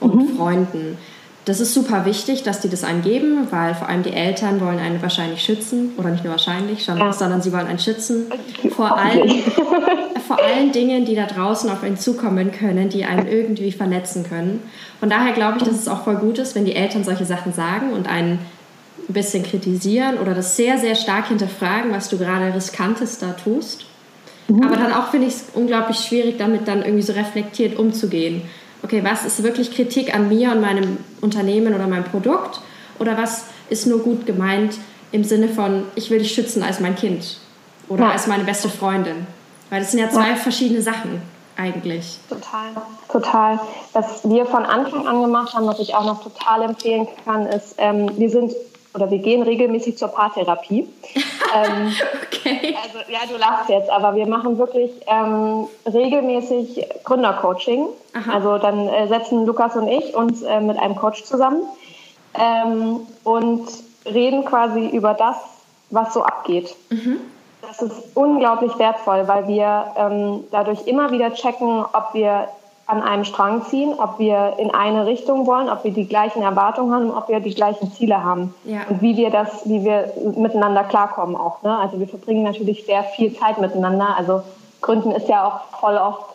[0.00, 0.36] und mhm.
[0.36, 0.98] Freunden
[1.44, 5.02] das ist super wichtig, dass die das eingeben, weil vor allem die Eltern wollen einen
[5.02, 7.12] wahrscheinlich schützen oder nicht nur wahrscheinlich, sondern, ja.
[7.12, 8.26] sondern sie wollen einen schützen
[8.74, 9.28] vor allen,
[10.26, 14.62] vor allen Dingen, die da draußen auf einen zukommen können, die einen irgendwie verletzen können.
[15.00, 17.52] Von daher glaube ich, dass es auch voll gut ist, wenn die Eltern solche Sachen
[17.52, 18.38] sagen und einen
[19.06, 23.84] ein bisschen kritisieren oder das sehr, sehr stark hinterfragen, was du gerade riskantes da tust.
[24.48, 24.62] Mhm.
[24.62, 28.42] Aber dann auch finde ich es unglaublich schwierig, damit dann irgendwie so reflektiert umzugehen
[28.84, 32.60] okay, was ist wirklich Kritik an mir und meinem Unternehmen oder meinem Produkt
[32.98, 34.78] oder was ist nur gut gemeint
[35.10, 37.38] im Sinne von, ich will dich schützen als mein Kind
[37.88, 38.10] oder ja.
[38.10, 39.26] als meine beste Freundin.
[39.70, 40.36] Weil das sind ja zwei ja.
[40.36, 41.22] verschiedene Sachen
[41.56, 42.18] eigentlich.
[42.28, 42.70] Total,
[43.08, 43.60] total.
[43.92, 47.76] Was wir von Anfang an gemacht haben, was ich auch noch total empfehlen kann, ist,
[47.78, 48.52] ähm, wir sind
[48.94, 50.88] oder wir gehen regelmäßig zur Paartherapie.
[51.54, 51.92] ähm,
[52.26, 52.76] okay.
[52.82, 57.86] Also ja, du lachst jetzt, aber wir machen wirklich ähm, regelmäßig Gründercoaching.
[58.14, 58.32] Aha.
[58.32, 61.62] Also dann äh, setzen Lukas und ich uns äh, mit einem Coach zusammen
[62.34, 63.68] ähm, und
[64.06, 65.36] reden quasi über das,
[65.90, 66.74] was so abgeht.
[66.90, 67.20] Mhm.
[67.62, 72.48] Das ist unglaublich wertvoll, weil wir ähm, dadurch immer wieder checken, ob wir
[72.86, 76.92] an einem Strang ziehen, ob wir in eine Richtung wollen, ob wir die gleichen Erwartungen
[76.92, 78.80] haben, ob wir die gleichen Ziele haben ja.
[78.88, 81.62] und wie wir das, wie wir miteinander klarkommen auch.
[81.62, 81.76] Ne?
[81.78, 84.14] Also wir verbringen natürlich sehr viel Zeit miteinander.
[84.18, 84.42] Also
[84.82, 86.34] Gründen ist ja auch voll oft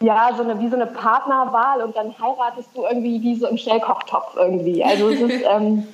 [0.00, 3.56] ja so eine wie so eine Partnerwahl und dann heiratest du irgendwie wie so im
[3.56, 4.84] Stellkochtopf irgendwie.
[4.84, 5.88] Also es ist ähm,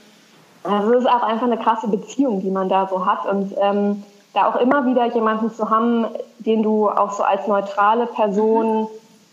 [0.62, 4.02] also es ist auch einfach eine krasse Beziehung, die man da so hat und ähm,
[4.34, 6.06] da auch immer wieder jemanden zu haben,
[6.40, 8.88] den du auch so als neutrale Person mhm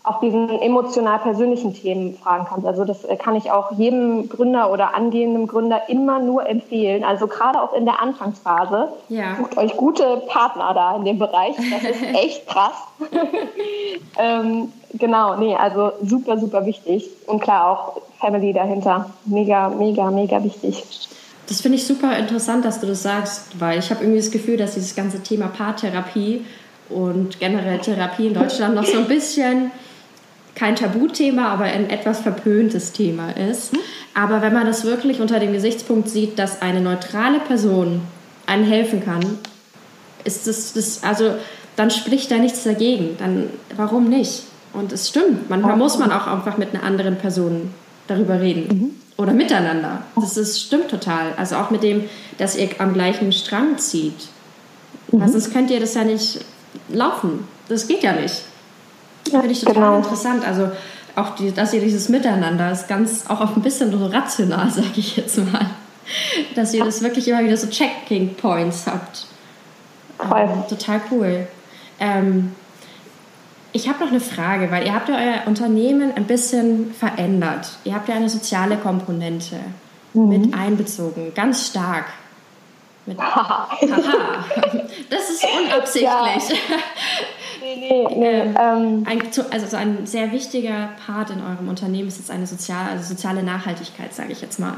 [0.06, 2.64] auf diesen emotional persönlichen Themen fragen kannst.
[2.64, 7.02] Also das kann ich auch jedem Gründer oder angehenden Gründer immer nur empfehlen.
[7.02, 8.90] Also gerade auch in der Anfangsphase.
[9.08, 9.34] Ja.
[9.36, 11.56] Sucht euch gute Partner da in dem Bereich.
[11.56, 12.76] Das ist echt krass.
[14.16, 17.10] ähm, genau, nee, also super, super wichtig.
[17.26, 19.10] Und klar auch Family dahinter.
[19.24, 20.84] Mega, mega, mega wichtig.
[21.48, 24.56] Das finde ich super interessant, dass du das sagst, weil ich habe irgendwie das Gefühl,
[24.56, 26.44] dass dieses ganze Thema Paartherapie
[26.90, 29.72] und generell Therapie in Deutschland noch so ein bisschen
[30.56, 33.72] kein Tabuthema, aber ein etwas verpöntes Thema ist.
[34.14, 38.00] Aber wenn man das wirklich unter dem Gesichtspunkt sieht, dass eine neutrale Person
[38.46, 39.20] einen helfen kann,
[40.24, 41.34] ist das, das also
[41.76, 43.16] dann spricht da nichts dagegen.
[43.18, 44.44] Dann warum nicht?
[44.72, 47.70] Und es stimmt, manchmal muss man auch einfach mit einer anderen Person
[48.08, 48.66] darüber reden.
[48.68, 48.90] Mhm.
[49.18, 50.02] Oder miteinander.
[50.14, 51.32] Das ist, stimmt total.
[51.36, 52.04] Also auch mit dem,
[52.38, 54.28] dass ihr am gleichen Strang zieht.
[55.12, 55.28] Mhm.
[55.28, 56.40] sonst könnt ihr das ja nicht
[56.88, 57.46] laufen.
[57.68, 58.42] Das geht ja nicht.
[59.26, 59.96] Ja, Finde ich total genau.
[59.98, 60.46] interessant.
[60.46, 60.70] Also
[61.14, 64.88] auch die, dass ihr dieses Miteinander ist ganz auch auf ein bisschen so rational, sage
[64.96, 65.70] ich jetzt mal.
[66.54, 69.26] Dass ihr das wirklich immer wieder so Checking Points habt.
[70.20, 71.48] Ähm, total cool.
[71.98, 72.52] Ähm,
[73.72, 77.68] ich habe noch eine Frage, weil ihr habt ja euer Unternehmen ein bisschen verändert.
[77.84, 79.56] Ihr habt ja eine soziale Komponente.
[80.16, 80.28] mhm.
[80.28, 82.06] mit einbezogen, ganz stark.
[83.04, 83.68] Mit, haha.
[85.10, 86.08] Das ist unabsichtlich.
[86.08, 86.76] Ja.
[87.66, 88.40] Nee, nee, nee.
[88.40, 92.46] Ähm, ähm, ein, also so ein sehr wichtiger Part in eurem Unternehmen ist jetzt eine
[92.46, 94.74] sozial, also soziale Nachhaltigkeit, sage ich jetzt mal.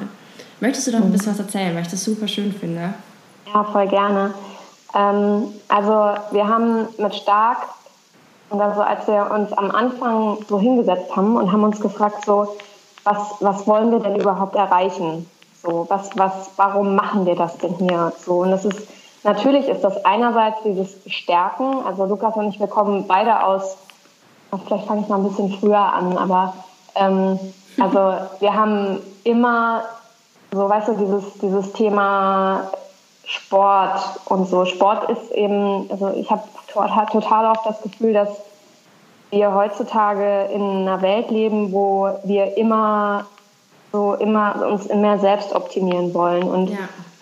[0.60, 1.12] Möchtest du doch ein mhm.
[1.12, 2.94] bisschen was erzählen, weil ich das super schön finde?
[3.52, 4.32] Ja, voll gerne.
[4.94, 7.58] Ähm, also wir haben mit Stark,
[8.48, 12.56] und also als wir uns am Anfang so hingesetzt haben und haben uns gefragt, so,
[13.04, 15.28] was, was wollen wir denn überhaupt erreichen?
[15.62, 18.14] So, was, was, warum machen wir das denn hier?
[18.24, 18.80] So, und das ist,
[19.24, 21.84] natürlich ist das einerseits dieses Stärken.
[21.86, 23.76] Also Lukas und ich, wir kommen beide aus,
[24.66, 26.54] vielleicht fange ich mal ein bisschen früher an, aber
[26.94, 27.38] ähm,
[27.80, 29.82] also wir haben immer
[30.52, 32.70] so, weißt du, dieses, dieses Thema
[33.24, 34.64] Sport und so.
[34.64, 36.42] Sport ist eben, also ich habe
[37.12, 38.30] total oft das Gefühl, dass
[39.30, 43.26] wir heutzutage in einer Welt leben, wo wir immer
[43.92, 46.78] so immer uns mehr selbst optimieren wollen und ja.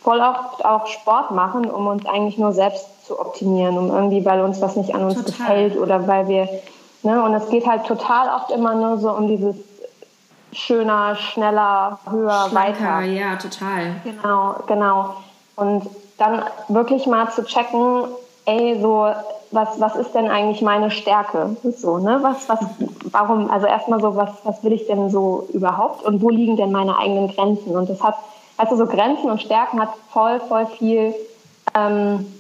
[0.06, 4.40] Voll oft auch Sport machen, um uns eigentlich nur selbst zu optimieren, um irgendwie, weil
[4.40, 5.32] uns was nicht an uns total.
[5.32, 6.48] gefällt oder weil wir,
[7.02, 9.56] ne, und es geht halt total oft immer nur so um dieses
[10.52, 13.00] schöner, schneller, höher, Schlanker, weiter.
[13.02, 13.96] Ja, total.
[14.04, 15.14] Genau, genau.
[15.56, 18.04] Und dann wirklich mal zu checken,
[18.44, 19.10] ey, so,
[19.50, 21.56] was, was ist denn eigentlich meine Stärke?
[21.76, 22.20] So, ne?
[22.22, 22.60] Was, was,
[23.10, 26.70] warum, also erstmal so, was, was will ich denn so überhaupt und wo liegen denn
[26.70, 27.76] meine eigenen Grenzen?
[27.76, 28.14] Und das hat,
[28.56, 31.14] also so Grenzen und Stärken hat voll, voll viel,
[31.74, 32.32] ähm,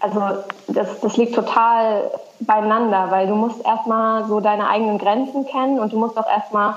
[0.00, 0.20] also
[0.68, 5.92] das, das liegt total beieinander, weil du musst erstmal so deine eigenen Grenzen kennen und
[5.92, 6.74] du musst auch erstmal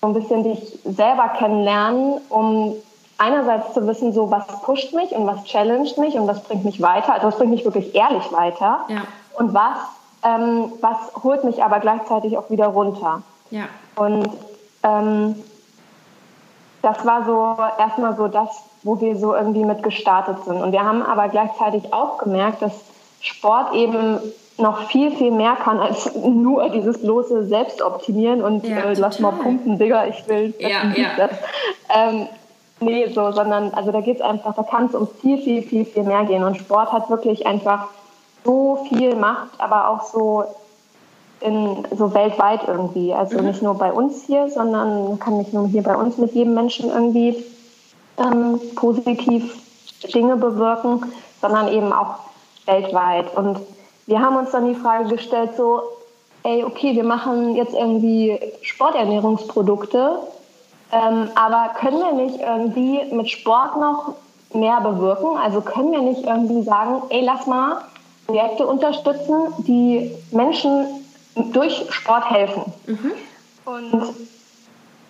[0.00, 2.74] so ein bisschen dich selber kennenlernen, um
[3.18, 6.82] einerseits zu wissen, so was pusht mich und was challenged mich und was bringt mich
[6.82, 9.02] weiter, also was bringt mich wirklich ehrlich weiter ja.
[9.38, 9.78] und was,
[10.22, 13.22] ähm, was holt mich aber gleichzeitig auch wieder runter.
[13.50, 13.64] Ja.
[13.96, 14.28] Und
[14.82, 15.42] ähm,
[16.86, 18.48] das war so erstmal so das,
[18.84, 20.62] wo wir so irgendwie mit gestartet sind.
[20.62, 22.72] Und wir haben aber gleichzeitig auch gemerkt, dass
[23.20, 24.20] Sport eben
[24.56, 29.32] noch viel, viel mehr kann als nur dieses bloße Selbstoptimieren und ja, äh, lass mal
[29.32, 31.08] pumpen, Digga, ich will das ja, ja.
[31.16, 31.30] das.
[31.94, 32.28] Ähm,
[32.78, 35.86] Nee, so, sondern also da geht es einfach, da kann es um viel, viel, viel,
[35.86, 36.44] viel mehr gehen.
[36.44, 37.88] Und Sport hat wirklich einfach
[38.44, 40.44] so viel Macht, aber auch so
[41.40, 43.12] in, so weltweit irgendwie.
[43.12, 43.46] Also mhm.
[43.46, 46.90] nicht nur bei uns hier, sondern kann nicht nur hier bei uns mit jedem Menschen
[46.90, 47.44] irgendwie
[48.18, 49.56] ähm, positiv
[50.14, 52.16] Dinge bewirken, sondern eben auch
[52.66, 53.36] weltweit.
[53.36, 53.60] Und
[54.06, 55.82] wir haben uns dann die Frage gestellt, so,
[56.42, 60.18] ey, okay, wir machen jetzt irgendwie Sporternährungsprodukte
[60.92, 64.14] ähm, aber können wir nicht irgendwie mit Sport noch
[64.54, 65.36] mehr bewirken?
[65.36, 67.78] Also können wir nicht irgendwie sagen, ey, lass mal
[68.26, 70.86] Projekte unterstützen, die Menschen
[71.52, 72.72] durch Sport helfen?
[72.86, 73.12] Mhm.
[73.64, 74.14] Und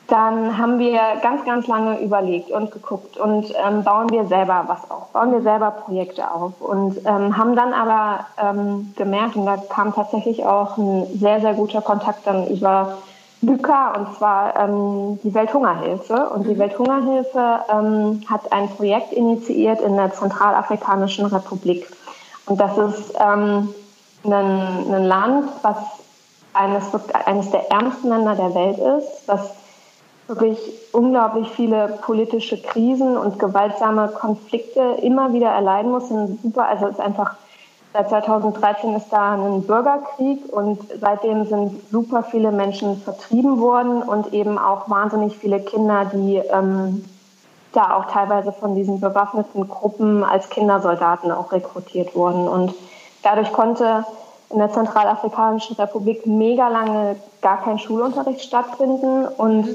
[0.09, 4.89] dann haben wir ganz, ganz lange überlegt und geguckt und ähm, bauen wir selber was
[4.89, 9.57] auf, bauen wir selber Projekte auf und ähm, haben dann aber ähm, gemerkt, und da
[9.57, 12.99] kam tatsächlich auch ein sehr, sehr guter Kontakt dann über
[13.43, 16.31] Büka, und zwar ähm, die Welthungerhilfe.
[16.31, 16.59] Und die mhm.
[16.59, 21.87] Welthungerhilfe ähm, hat ein Projekt initiiert in der Zentralafrikanischen Republik.
[22.47, 23.75] Und das ist ähm,
[24.25, 25.77] ein, ein Land, was
[26.57, 26.85] eines,
[27.27, 29.51] eines der ärmsten Länder der Welt ist, was
[30.27, 30.59] wirklich
[30.92, 36.09] unglaublich viele politische Krisen und gewaltsame Konflikte immer wieder erleiden muss.
[36.09, 37.37] super, also ist einfach
[37.97, 44.35] Seit 2013 ist da ein Bürgerkrieg und seitdem sind super viele Menschen vertrieben worden und
[44.35, 47.07] eben auch wahnsinnig viele Kinder, die ähm,
[47.73, 52.47] da auch teilweise von diesen bewaffneten Gruppen als Kindersoldaten auch rekrutiert wurden.
[52.47, 52.75] Und
[53.23, 54.05] dadurch konnte
[54.50, 59.68] in der Zentralafrikanischen Republik mega lange gar kein Schulunterricht stattfinden und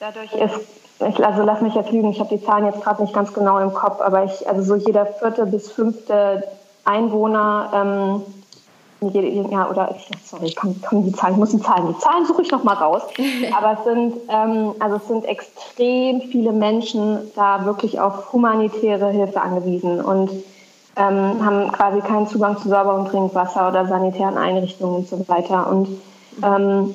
[0.00, 0.60] dadurch ist
[1.00, 3.58] ich, also lass mich jetzt lügen, ich habe die Zahlen jetzt gerade nicht ganz genau
[3.58, 6.44] im Kopf, aber ich, also so jeder vierte bis fünfte
[6.84, 8.22] Einwohner, ähm,
[9.50, 12.42] ja, oder sorry, ich kann, kann die Zahlen, ich muss die Zahlen, die Zahlen suche
[12.42, 13.02] ich noch mal raus.
[13.56, 19.42] Aber es sind, ähm, also es sind extrem viele Menschen da wirklich auf humanitäre Hilfe
[19.42, 20.30] angewiesen und
[20.96, 25.68] ähm, haben quasi keinen Zugang zu sauberem Trinkwasser oder sanitären Einrichtungen und so weiter.
[25.68, 25.88] Und
[26.42, 26.94] ähm,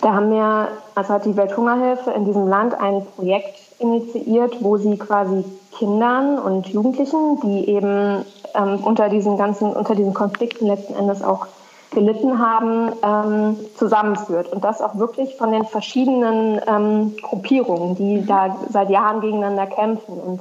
[0.00, 4.96] da haben wir, also hat die Welthungerhilfe in diesem Land ein Projekt initiiert, wo sie
[4.96, 11.22] quasi Kindern und Jugendlichen, die eben ähm, unter diesen ganzen, unter diesen Konflikten letzten Endes
[11.22, 11.46] auch
[11.90, 14.52] gelitten haben, ähm, zusammenführt.
[14.52, 20.18] Und das auch wirklich von den verschiedenen ähm, Gruppierungen, die da seit Jahren gegeneinander kämpfen.
[20.18, 20.40] Und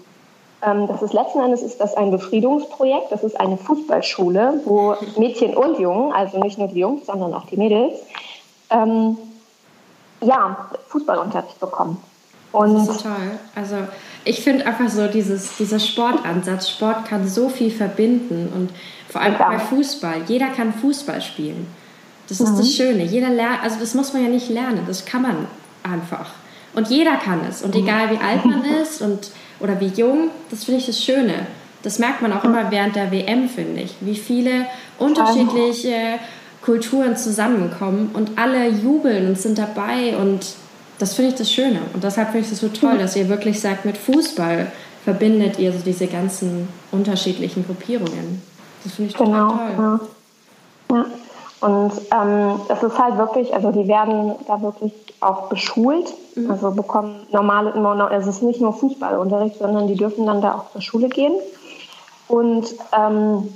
[0.66, 3.12] ähm, das ist letzten Endes ist das ein Befriedungsprojekt.
[3.12, 7.46] Das ist eine Fußballschule, wo Mädchen und Jungen, also nicht nur die Jungs, sondern auch
[7.48, 7.94] die Mädels,
[8.70, 9.18] ähm,
[10.22, 12.02] ja, Fußballunterricht bekommen.
[12.52, 13.32] Und das ist so toll.
[13.54, 13.76] Also
[14.24, 18.72] ich finde einfach so dieses, dieser Sportansatz, Sport kann so viel verbinden und
[19.10, 19.50] vor allem ja.
[19.50, 20.24] bei Fußball.
[20.28, 21.68] Jeder kann Fußball spielen.
[22.28, 22.58] Das ist mhm.
[22.58, 23.04] das Schöne.
[23.04, 25.48] Jeder lernt, also das muss man ja nicht lernen, das kann man
[25.84, 26.32] einfach.
[26.74, 27.62] Und jeder kann es.
[27.62, 27.82] Und mhm.
[27.82, 31.48] egal wie alt man ist und, oder wie jung, das finde ich das Schöne.
[31.84, 33.96] Das merkt man auch immer während der WM, finde ich.
[34.02, 34.66] Wie viele
[34.98, 36.20] unterschiedliche
[36.64, 40.56] Kulturen zusammenkommen und alle jubeln und sind dabei und
[40.98, 41.82] das finde ich das Schöne.
[41.94, 44.72] Und deshalb finde ich es so toll, dass ihr wirklich sagt, mit Fußball
[45.04, 48.42] verbindet ihr so diese ganzen unterschiedlichen Gruppierungen.
[48.84, 50.00] Das finde ich genau, total toll.
[50.90, 50.96] Ja.
[50.96, 51.06] ja.
[51.62, 56.52] Und ähm, es ist halt wirklich, also die werden da wirklich auch beschult, mhm.
[56.52, 60.72] also bekommen normale, also es ist nicht nur Fußballunterricht, sondern die dürfen dann da auch
[60.72, 61.34] zur Schule gehen
[62.28, 63.50] und ähm,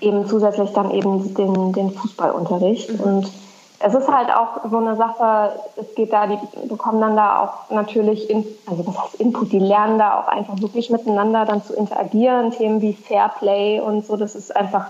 [0.00, 2.90] eben zusätzlich dann eben den, den Fußballunterricht.
[2.92, 3.00] Mhm.
[3.00, 3.32] Und
[3.78, 7.70] es ist halt auch so eine Sache, es geht da, die bekommen dann da auch
[7.70, 11.74] natürlich, in, also was heißt Input, die lernen da auch einfach wirklich miteinander dann zu
[11.74, 14.86] interagieren, Themen wie Fairplay und so, das ist einfach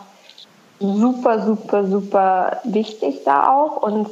[0.78, 4.08] super, super, super wichtig da auch und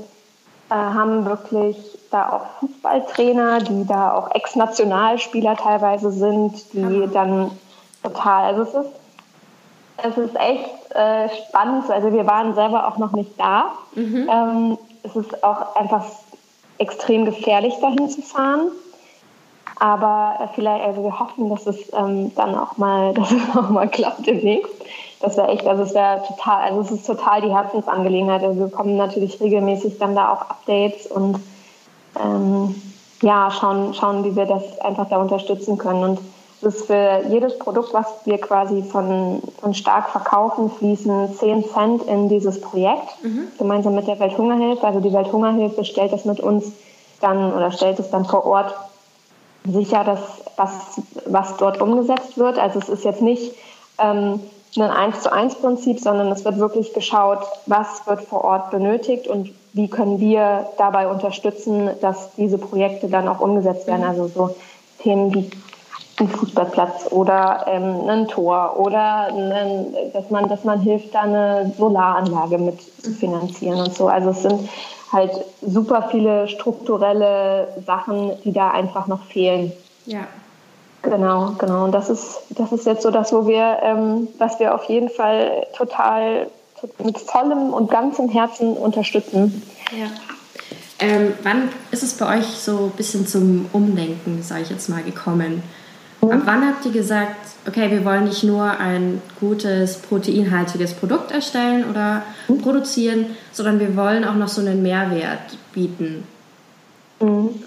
[0.70, 1.76] haben wirklich
[2.10, 7.50] da auch Fußballtrainer, die da auch Ex-Nationalspieler teilweise sind, die dann
[8.02, 8.92] total, also es ist,
[9.96, 11.90] es ist echt äh, spannend.
[11.90, 13.72] Also wir waren selber auch noch nicht da.
[13.94, 14.28] Mhm.
[14.30, 16.04] Ähm, es ist auch einfach
[16.78, 18.70] extrem gefährlich, dahin zu fahren.
[19.78, 23.70] Aber äh, vielleicht, also wir hoffen, dass es ähm, dann auch mal, dass es auch
[23.70, 24.72] mal klappt demnächst.
[25.24, 28.42] Das wäre echt, also es wäre total, also es ist total die Herzensangelegenheit.
[28.42, 31.40] Also wir bekommen natürlich regelmäßig dann da auch Updates und
[32.22, 32.74] ähm,
[33.22, 36.02] ja, schauen, schauen, wie wir das einfach da unterstützen können.
[36.02, 36.18] Und
[36.60, 42.28] ist für jedes Produkt, was wir quasi von, von Stark verkaufen, fließen 10 Cent in
[42.28, 43.48] dieses Projekt, mhm.
[43.58, 44.86] gemeinsam mit der Welthungerhilfe.
[44.86, 46.72] Also die Welthungerhilfe stellt das mit uns
[47.20, 48.74] dann oder stellt es dann vor Ort
[49.66, 50.20] sicher, dass
[50.56, 52.58] was, was dort umgesetzt wird.
[52.58, 53.54] Also es ist jetzt nicht
[53.98, 54.40] ähm,
[54.82, 59.28] ein 1 zu 1 Prinzip, sondern es wird wirklich geschaut, was wird vor Ort benötigt
[59.28, 64.02] und wie können wir dabei unterstützen, dass diese Projekte dann auch umgesetzt werden.
[64.02, 64.08] Mhm.
[64.08, 64.56] Also so
[65.00, 65.50] Themen wie
[66.20, 71.72] ein Fußballplatz oder ähm, ein Tor oder ein, dass man dass man hilft, da eine
[71.76, 74.08] Solaranlage mit zu finanzieren und so.
[74.08, 74.68] Also es sind
[75.12, 79.72] halt super viele strukturelle Sachen, die da einfach noch fehlen.
[80.06, 80.26] Ja.
[81.04, 81.84] Genau, genau.
[81.84, 85.10] Und das ist das ist jetzt so das, wo wir ähm, was wir auf jeden
[85.10, 86.48] Fall total
[87.02, 89.62] mit vollem und ganzem Herzen unterstützen.
[89.90, 90.06] Ja.
[90.98, 95.02] Ähm, wann ist es bei euch so ein bisschen zum Umdenken, sage ich jetzt mal,
[95.02, 95.62] gekommen?
[96.22, 97.36] Ab wann habt ihr gesagt,
[97.68, 102.62] okay, wir wollen nicht nur ein gutes, proteinhaltiges Produkt erstellen oder mhm.
[102.62, 106.26] produzieren, sondern wir wollen auch noch so einen Mehrwert bieten?
[107.20, 107.62] Mhm.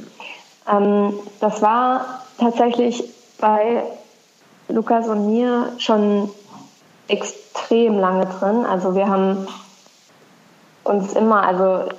[0.67, 3.03] Ähm, das war tatsächlich
[3.39, 3.83] bei
[4.69, 6.29] Lukas und mir schon
[7.07, 8.65] extrem lange drin.
[8.65, 9.47] Also wir haben
[10.83, 11.89] uns immer, also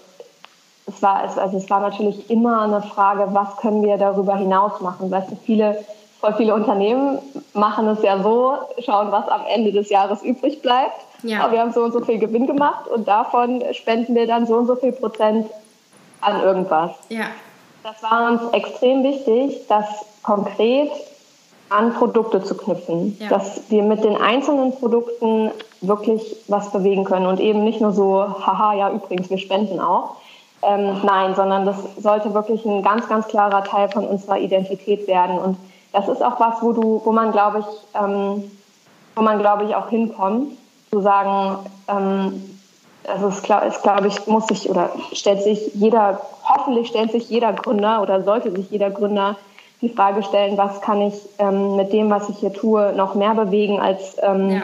[0.87, 5.11] es war, also es war natürlich immer eine Frage, was können wir darüber hinaus machen.
[5.11, 5.85] Weißt du, viele
[6.21, 7.19] voll viele Unternehmen
[7.55, 11.01] machen es ja so, schauen, was am Ende des Jahres übrig bleibt.
[11.23, 11.41] Ja.
[11.41, 14.57] Aber wir haben so und so viel Gewinn gemacht und davon spenden wir dann so
[14.57, 15.49] und so viel Prozent
[16.21, 16.91] an irgendwas.
[17.09, 17.27] Ja.
[17.83, 19.85] Das war uns extrem wichtig, das
[20.23, 20.91] konkret
[21.71, 23.29] an Produkte zu knüpfen, ja.
[23.29, 25.51] dass wir mit den einzelnen Produkten
[25.81, 30.17] wirklich was bewegen können und eben nicht nur so, haha, ja, übrigens, wir spenden auch.
[30.63, 35.39] Ähm, nein, sondern das sollte wirklich ein ganz, ganz klarer Teil von unserer Identität werden.
[35.39, 35.57] Und
[35.93, 38.51] das ist auch was, wo du, wo man, glaube ich, ähm,
[39.15, 40.53] wo man, glaube ich, auch hinkommt,
[40.91, 42.59] zu sagen, ähm,
[43.07, 47.53] also es, ist, glaube ich, muss sich oder stellt sich jeder, hoffentlich stellt sich jeder
[47.53, 49.37] Gründer oder sollte sich jeder Gründer
[49.81, 53.35] die Frage stellen, was kann ich ähm, mit dem, was ich hier tue, noch mehr
[53.35, 54.63] bewegen als ähm, ja.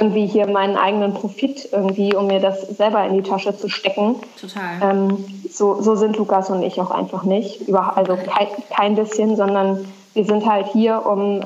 [0.00, 4.16] irgendwie hier meinen eigenen Profit irgendwie, um mir das selber in die Tasche zu stecken.
[4.40, 4.90] Total.
[4.90, 7.68] Ähm, so, so sind Lukas und ich auch einfach nicht.
[7.68, 11.42] Über, also kein, kein bisschen, sondern wir sind halt hier, um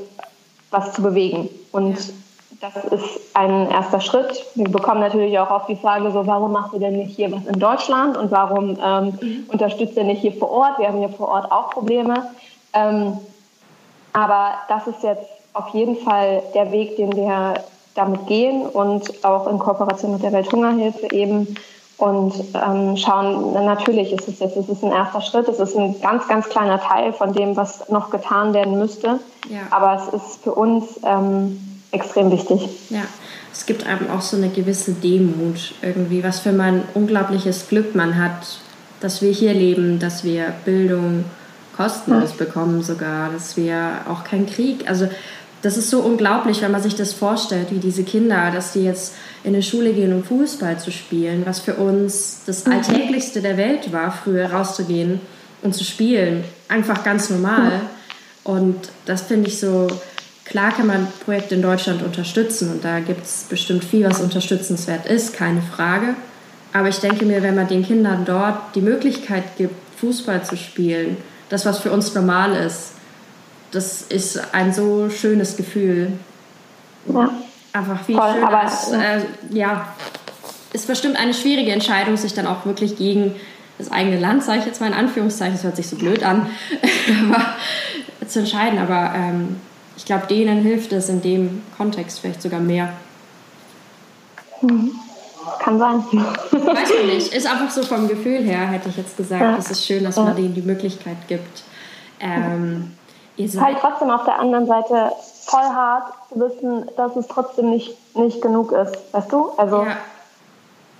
[0.70, 1.48] was zu bewegen.
[1.72, 1.98] Und
[2.60, 4.44] das ist ein erster Schritt.
[4.54, 7.46] Wir bekommen natürlich auch oft die Frage, so, warum macht ihr denn nicht hier was
[7.46, 9.44] in Deutschland und warum ähm, mhm.
[9.48, 10.78] unterstützt ihr nicht hier vor Ort?
[10.78, 12.30] Wir haben hier vor Ort auch Probleme.
[12.72, 13.18] Ähm,
[14.12, 17.54] aber das ist jetzt auf jeden Fall der Weg, den wir
[17.94, 21.56] damit gehen und auch in Kooperation mit der Welthungerhilfe eben
[21.98, 26.00] und ähm, schauen, natürlich ist es jetzt, es ist ein erster Schritt, es ist ein
[26.00, 29.18] ganz, ganz kleiner Teil von dem, was noch getan werden müsste.
[29.48, 29.62] Ja.
[29.70, 32.68] Aber es ist für uns ähm, extrem wichtig.
[32.90, 33.02] Ja,
[33.52, 38.16] es gibt einem auch so eine gewisse Demut irgendwie, was für ein unglaubliches Glück man
[38.16, 38.60] hat,
[39.00, 41.24] dass wir hier leben, dass wir Bildung,
[41.78, 45.08] kostenlos bekommen sogar, dass wir auch keinen Krieg, also
[45.62, 49.14] das ist so unglaublich, wenn man sich das vorstellt, wie diese Kinder, dass die jetzt
[49.44, 52.72] in eine Schule gehen, um Fußball zu spielen, was für uns das mhm.
[52.72, 55.20] Alltäglichste der Welt war, früher rauszugehen
[55.62, 56.44] und zu spielen.
[56.68, 57.80] Einfach ganz normal.
[58.42, 59.86] Und das finde ich so,
[60.44, 65.06] klar kann man Projekte in Deutschland unterstützen und da gibt es bestimmt viel, was unterstützenswert
[65.06, 66.14] ist, keine Frage.
[66.72, 71.16] Aber ich denke mir, wenn man den Kindern dort die Möglichkeit gibt, Fußball zu spielen,
[71.48, 72.92] das, was für uns normal ist,
[73.70, 76.12] das ist ein so schönes Gefühl.
[77.06, 77.30] Ja.
[77.72, 78.48] Einfach viel Voll, schöner.
[78.48, 78.64] Aber,
[79.04, 79.94] äh, ja,
[80.72, 83.34] ist bestimmt eine schwierige Entscheidung, sich dann auch wirklich gegen
[83.78, 86.50] das eigene Land, sage ich jetzt mal in Anführungszeichen, das hört sich so blöd an,
[87.30, 87.54] aber,
[88.26, 88.78] zu entscheiden.
[88.78, 89.56] Aber ähm,
[89.96, 92.92] ich glaube, denen hilft es in dem Kontext vielleicht sogar mehr.
[94.62, 94.92] Mhm.
[95.58, 96.04] Kann sein.
[96.10, 97.34] Weiß ich nicht.
[97.34, 99.42] Ist einfach so vom Gefühl her, hätte ich jetzt gesagt.
[99.42, 99.56] Ja.
[99.56, 101.62] Es ist schön, dass man denen die Möglichkeit gibt.
[102.20, 102.92] Ähm,
[103.36, 105.12] Ihr seid halt trotzdem auf der anderen Seite
[105.44, 108.96] voll hart zu wissen, dass es trotzdem nicht, nicht genug ist.
[109.12, 109.50] Weißt du?
[109.56, 109.96] Also ja.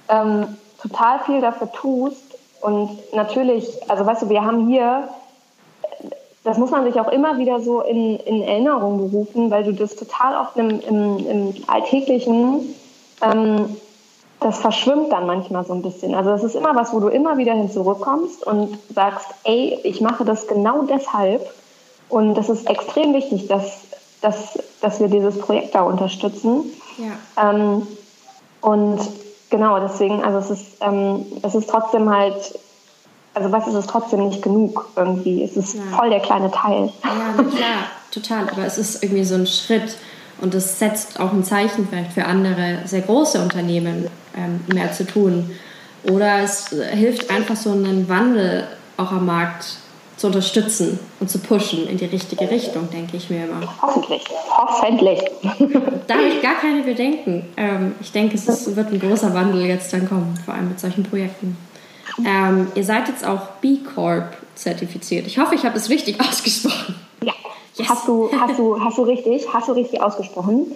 [0.08, 2.22] ähm, total viel dafür tust.
[2.61, 5.08] Und natürlich, also weißt du, wir haben hier,
[6.44, 9.96] das muss man sich auch immer wieder so in, in Erinnerung berufen, weil du das
[9.96, 12.74] total oft im, im, im Alltäglichen,
[13.20, 13.76] ähm,
[14.40, 16.14] das verschwimmt dann manchmal so ein bisschen.
[16.14, 20.01] Also das ist immer was, wo du immer wieder hin zurückkommst und sagst, ey, ich
[20.01, 21.42] mache das genau deshalb,
[22.09, 23.83] und das ist extrem wichtig, dass,
[24.20, 26.64] dass, dass wir dieses Projekt da unterstützen.
[26.96, 27.51] Ja.
[27.51, 27.87] Ähm,
[28.61, 28.98] und
[29.51, 32.59] genau, deswegen, also es ist, ähm, es ist trotzdem halt,
[33.35, 35.44] also was ist es trotzdem nicht genug irgendwie.
[35.44, 35.83] Es ist ja.
[35.96, 36.90] voll der kleine Teil.
[37.05, 38.48] Ja, klar, total.
[38.51, 39.96] Aber es ist irgendwie so ein Schritt
[40.40, 44.09] und es setzt auch ein Zeichen vielleicht für andere sehr große Unternehmen
[44.72, 45.51] mehr zu tun.
[46.05, 49.79] Oder es hilft einfach so einen Wandel auch am Markt
[50.18, 53.61] zu unterstützen und zu pushen in die richtige Richtung, denke ich mir immer.
[53.81, 54.24] Hoffentlich,
[54.57, 55.20] hoffentlich.
[56.09, 57.44] Da habe ich gar keine Bedenken.
[57.57, 60.81] Ähm, ich denke, es ist, wird ein großer Wandel jetzt dann kommen, vor allem mit
[60.81, 61.57] solchen Projekten.
[62.27, 65.27] Ähm, ihr seid jetzt auch B Corp zertifiziert.
[65.27, 66.94] Ich hoffe, ich habe es richtig ausgesprochen.
[67.22, 67.35] Ja,
[67.77, 67.88] yes.
[67.88, 70.74] hast, du, hast, du, hast du richtig, hast du richtig ausgesprochen.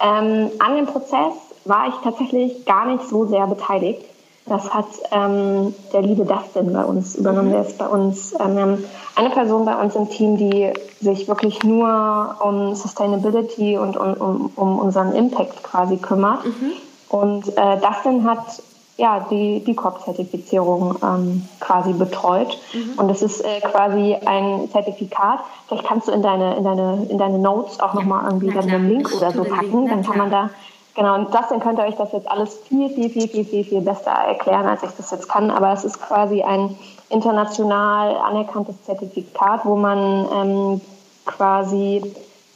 [0.00, 1.34] Ähm, an dem Prozess
[1.68, 4.02] war ich tatsächlich gar nicht so sehr beteiligt.
[4.46, 7.50] Das hat ähm, der liebe Dustin bei uns übernommen.
[7.50, 8.82] Der ist bei uns, ähm,
[9.14, 14.50] eine Person bei uns im Team, die sich wirklich nur um Sustainability und um, um,
[14.56, 16.44] um unseren Impact quasi kümmert.
[16.46, 16.72] Mhm.
[17.10, 18.62] Und äh, Dustin hat
[18.98, 22.58] ja, die B Corp-Zertifizierung ähm, quasi betreut.
[22.74, 22.98] Mhm.
[22.98, 25.38] Und es ist äh, quasi ein Zertifikat.
[25.68, 28.00] Vielleicht kannst du in deine, in deine, in deine Notes auch ja.
[28.00, 29.88] nochmal irgendwie dann einen Link oder so packen.
[29.88, 30.50] Dann kann man da
[30.94, 33.64] Genau, und das, dann könnt ihr euch das jetzt alles viel, viel, viel, viel, viel,
[33.64, 35.50] viel besser erklären, als ich das jetzt kann.
[35.50, 36.76] Aber es ist quasi ein
[37.08, 40.80] international anerkanntes Zertifikat, wo man ähm,
[41.24, 42.02] quasi,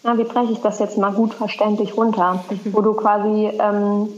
[0.03, 2.43] na, wie breche ich das jetzt mal gut verständlich runter,
[2.73, 4.09] wo du quasi, ähm,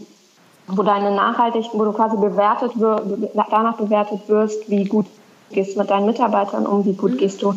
[0.69, 2.73] wo deine nachhaltig, wo du quasi bewertet
[3.35, 5.07] danach bewertet wirst, wie gut
[5.51, 7.19] gehst du mit deinen Mitarbeitern um, wie gut mhm.
[7.19, 7.55] gehst du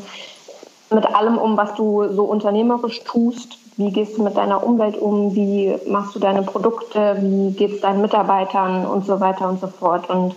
[0.93, 5.35] mit allem um, was du so unternehmerisch tust, wie gehst du mit deiner Umwelt um?
[5.35, 7.17] Wie machst du deine Produkte?
[7.19, 10.09] Wie geht es deinen Mitarbeitern und so weiter und so fort?
[10.09, 10.35] Und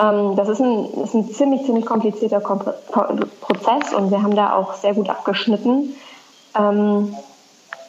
[0.00, 2.60] ähm, das ist ein, ist ein ziemlich, ziemlich komplizierter Kom
[3.40, 5.94] Prozess und wir haben da auch sehr gut abgeschnitten.
[6.58, 7.14] Ähm,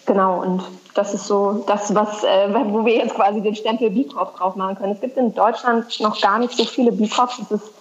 [0.06, 0.64] genau, und
[0.96, 4.58] das ist so das, was, äh, wo wir jetzt quasi den Stempel B Corp drauf
[4.58, 4.92] machen können.
[4.92, 7.40] Es gibt in Deutschland noch gar nicht so viele B Corps.
[7.42, 7.72] Es ist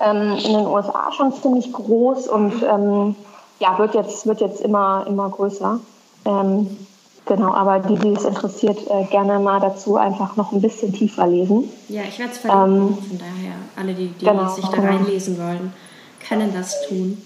[0.00, 3.16] ähm, in den USA schon ziemlich groß und ähm,
[3.60, 5.80] ja, wird jetzt, wird jetzt immer, immer größer.
[6.26, 6.76] Ähm,
[7.24, 11.26] genau, aber die, die es interessiert, äh, gerne mal dazu einfach noch ein bisschen tiefer
[11.26, 11.70] lesen.
[11.88, 14.88] Ja, ich werde es verlinken, ähm, von daher alle, die, die genau, sich da genau.
[14.88, 15.72] reinlesen wollen,
[16.28, 17.22] können das tun.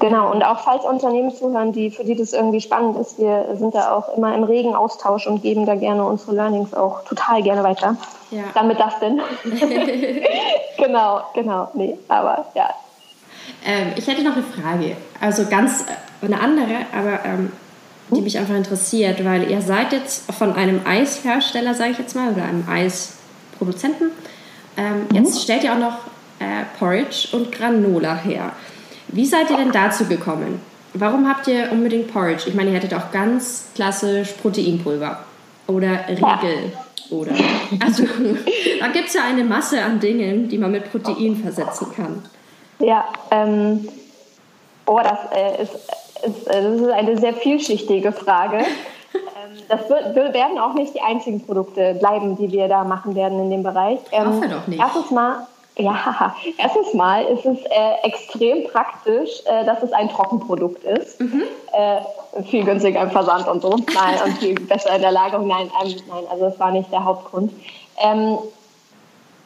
[0.00, 3.74] Genau, und auch falls Unternehmen zuhören, die, für die das irgendwie spannend ist, wir sind
[3.74, 7.64] da auch immer im regen Austausch und geben da gerne unsere Learnings auch total gerne
[7.64, 7.96] weiter.
[8.30, 8.44] Ja.
[8.54, 9.20] Damit das denn.
[10.78, 12.70] genau, genau, nee, aber ja.
[13.66, 17.52] Ähm, ich hätte noch eine Frage, also ganz äh, eine andere, aber ähm,
[18.10, 22.32] die mich einfach interessiert, weil ihr seid jetzt von einem Eishersteller, sage ich jetzt mal,
[22.32, 24.10] oder einem Eisproduzenten.
[24.76, 25.16] Ähm, mhm.
[25.16, 25.98] Jetzt stellt ihr auch noch
[26.38, 28.52] äh, Porridge und Granola her.
[29.08, 30.60] Wie seid ihr denn dazu gekommen?
[30.94, 32.44] Warum habt ihr unbedingt Porridge?
[32.46, 35.24] Ich meine, ihr hättet auch ganz klassisch Proteinpulver
[35.66, 36.72] oder Riegel.
[37.10, 37.32] Oder,
[37.84, 38.04] also,
[38.80, 42.22] da gibt es ja eine Masse an Dingen, die man mit Protein versetzen kann.
[42.80, 43.88] Ja, ähm,
[44.86, 45.72] oh, das äh, ist
[46.22, 48.58] das ist eine sehr vielschichtige Frage.
[49.14, 53.40] Ähm, das wird, werden auch nicht die einzigen Produkte bleiben, die wir da machen werden
[53.40, 53.98] in dem Bereich.
[54.10, 54.78] Ich hoffe ähm, doch nicht.
[54.78, 55.46] Erstens mal,
[55.78, 61.20] Ja, erstens mal ist es äh, extrem praktisch, äh, dass es ein Trockenprodukt ist.
[61.20, 61.42] Mhm.
[61.72, 63.70] Äh, viel günstiger im Versand und so.
[63.70, 65.48] Nein, und viel besser in der Lagerung.
[65.48, 67.52] Nein, ähm, nein, also das war nicht der Hauptgrund.
[67.98, 68.38] Ähm,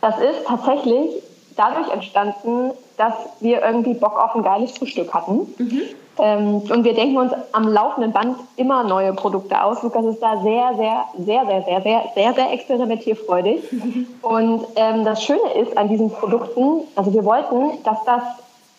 [0.01, 1.23] das ist tatsächlich
[1.57, 5.55] dadurch entstanden, dass wir irgendwie Bock auf ein geiles Frühstück hatten.
[5.59, 5.83] Mhm.
[6.19, 9.83] Ähm, und wir denken uns am laufenden Band immer neue Produkte aus.
[9.83, 13.63] Lukas ist da sehr, sehr, sehr, sehr, sehr, sehr, sehr, sehr experimentierfreudig.
[14.23, 18.23] Und ähm, das Schöne ist an diesen Produkten, also wir wollten, dass das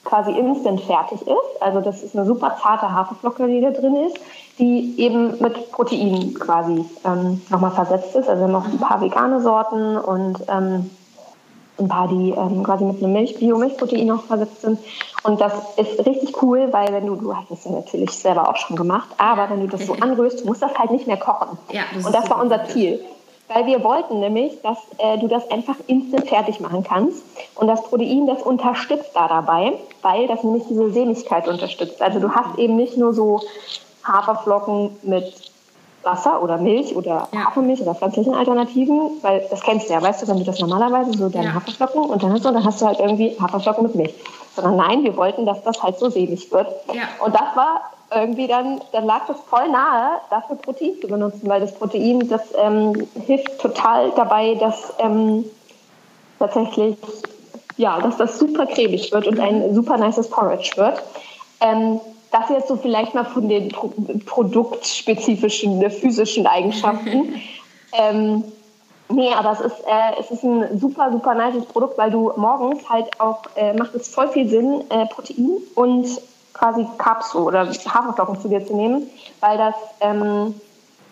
[0.04, 1.62] quasi instant fertig ist.
[1.62, 4.18] Also das ist eine super zarte Haferflocke, die da drin ist,
[4.60, 8.30] die eben mit Protein quasi ähm, nochmal versetzt ist.
[8.30, 10.92] Also wir haben auch ein paar vegane Sorten und ähm,
[11.80, 14.80] ein paar, die ähm, quasi mit einem Milch, Bio-Milchprotein noch versetzt sind.
[15.24, 18.58] Und das ist richtig cool, weil wenn du, du hast es ja natürlich selber auch
[18.58, 21.58] schon gemacht, aber wenn du das so anrührst, musst du das halt nicht mehr kochen.
[21.72, 23.04] Ja, das und das war unser Ziel.
[23.48, 27.24] Weil wir wollten nämlich, dass äh, du das einfach instant fertig machen kannst.
[27.56, 32.02] Und das Protein, das unterstützt da dabei, weil das nämlich diese Sämigkeit unterstützt.
[32.02, 33.42] Also du hast eben nicht nur so
[34.04, 35.53] Haferflocken mit
[36.04, 37.46] Wasser oder Milch oder ja.
[37.46, 41.18] Hafermilch oder pflanzlichen Alternativen, weil das kennst du ja, weißt du, wenn du das normalerweise
[41.18, 41.54] so deine ja.
[41.54, 44.14] Haferflocken und dann hast du, dann hast du halt irgendwie Haferflocken mit Milch.
[44.56, 46.68] Sondern nein, wir wollten, dass das halt so sämig wird.
[46.94, 47.04] Ja.
[47.26, 47.82] Und das war
[48.14, 52.42] irgendwie dann, dann lag das voll nahe, dafür Protein zu benutzen, weil das Protein, das
[52.56, 55.46] ähm, hilft total dabei, dass ähm,
[56.40, 56.98] tatsächlich,
[57.78, 61.02] ja, dass das super cremig wird und ein super nices Porridge wird.
[61.60, 62.00] Ähm,
[62.34, 63.94] das jetzt so vielleicht mal von den Pro
[64.26, 67.36] produktspezifischen, physischen Eigenschaften.
[67.94, 68.44] ähm,
[69.10, 72.90] nee, aber es ist, äh, es ist ein super, super nice Produkt, weil du morgens
[72.90, 76.08] halt auch, äh, macht es voll viel Sinn, äh, Protein und
[76.54, 79.10] quasi Carbs oder Haferflocken zu dir zu nehmen,
[79.40, 80.56] weil das ähm,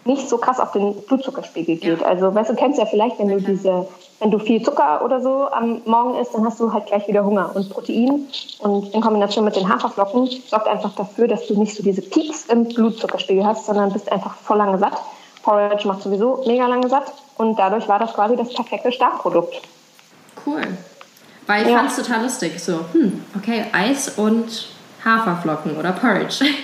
[0.05, 2.01] nicht so krass auf den Blutzuckerspiegel geht.
[2.01, 2.07] Ja.
[2.07, 3.87] Also, weißt du, kennst ja vielleicht, wenn du diese,
[4.21, 7.25] wenn du viel Zucker oder so am Morgen isst, dann hast du halt gleich wieder
[7.25, 7.51] Hunger.
[7.55, 8.27] Und Protein
[8.59, 12.45] und in Kombination mit den Haferflocken sorgt einfach dafür, dass du nicht so diese Peaks
[12.45, 14.93] im Blutzuckerspiegel hast, sondern bist einfach voll lange satt.
[15.41, 19.59] Porridge macht sowieso mega lange satt und dadurch war das quasi das perfekte Startprodukt.
[20.45, 20.61] Cool.
[21.47, 21.77] Weil ich ja.
[21.77, 22.63] fand es total lustig.
[22.63, 24.67] So, hm, okay, Eis und
[25.03, 26.45] Haferflocken oder Porridge.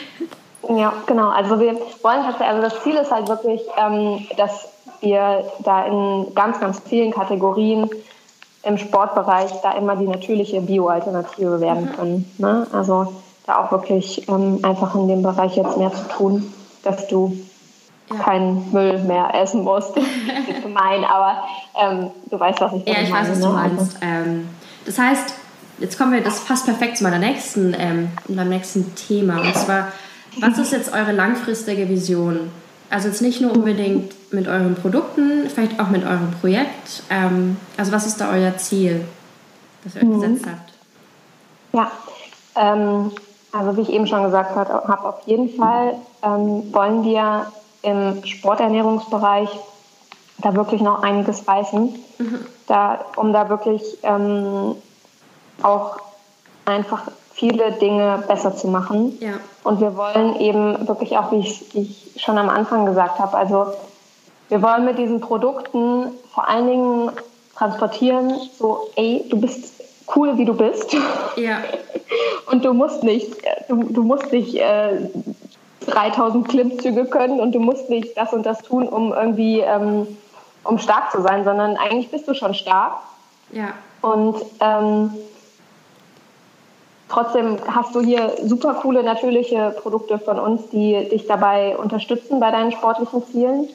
[0.69, 1.29] Ja, genau.
[1.29, 4.67] Also wir wollen tatsächlich, also das Ziel ist halt wirklich, ähm, dass
[5.01, 7.89] wir da in ganz, ganz vielen Kategorien
[8.63, 11.95] im Sportbereich da immer die natürliche Bio-Alternative werden mhm.
[11.95, 12.31] können.
[12.37, 12.67] Ne?
[12.71, 13.13] Also
[13.45, 17.37] da auch wirklich ähm, einfach in dem Bereich jetzt mehr zu tun, dass du
[18.09, 18.17] ja.
[18.17, 19.95] keinen Müll mehr essen musst.
[19.95, 21.43] das ist gemein, aber
[21.79, 22.97] ähm, du weißt, was ich meine.
[22.97, 23.53] Ja, ich weiß, was du ne?
[23.53, 23.97] meinst.
[24.01, 24.49] Ähm,
[24.85, 25.33] das heißt,
[25.79, 29.39] jetzt kommen wir, das passt perfekt zu meiner nächsten, ähm, meinem nächsten Thema.
[29.41, 29.87] Und zwar
[30.39, 32.51] was ist jetzt eure langfristige Vision?
[32.89, 37.03] Also jetzt nicht nur unbedingt mit euren Produkten, vielleicht auch mit eurem Projekt.
[37.09, 39.05] Ähm, also was ist da euer Ziel,
[39.83, 40.21] das ihr euch mhm.
[40.21, 40.73] gesetzt habt?
[41.73, 41.91] Ja,
[42.55, 43.11] ähm,
[43.51, 49.49] also wie ich eben schon gesagt habe, auf jeden Fall ähm, wollen wir im Sporternährungsbereich
[50.39, 52.45] da wirklich noch einiges reißen, mhm.
[52.67, 54.75] da, um da wirklich ähm,
[55.61, 55.97] auch
[56.65, 57.03] einfach
[57.37, 59.15] viele Dinge besser zu machen.
[59.19, 59.33] Ja.
[59.63, 63.37] Und wir wollen eben wirklich auch, wie ich, wie ich schon am Anfang gesagt habe,
[63.37, 63.73] also
[64.49, 67.11] wir wollen mit diesen Produkten vor allen Dingen
[67.55, 69.83] transportieren, so, ey, du bist
[70.15, 70.95] cool, wie du bist.
[71.35, 71.59] Ja.
[72.51, 73.35] Und du musst nicht,
[73.67, 75.09] du, du musst nicht äh,
[75.85, 80.07] 3000 Klimmzüge können und du musst nicht das und das tun, um irgendwie, ähm,
[80.63, 82.97] um stark zu sein, sondern eigentlich bist du schon stark.
[83.51, 83.73] Ja.
[84.01, 85.11] Und ähm,
[87.09, 92.51] Trotzdem hast du hier super coole natürliche Produkte von uns, die dich dabei unterstützen bei
[92.51, 93.69] deinen sportlichen Zielen.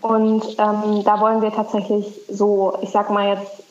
[0.00, 3.62] Und ähm, da wollen wir tatsächlich so, ich sag mal jetzt,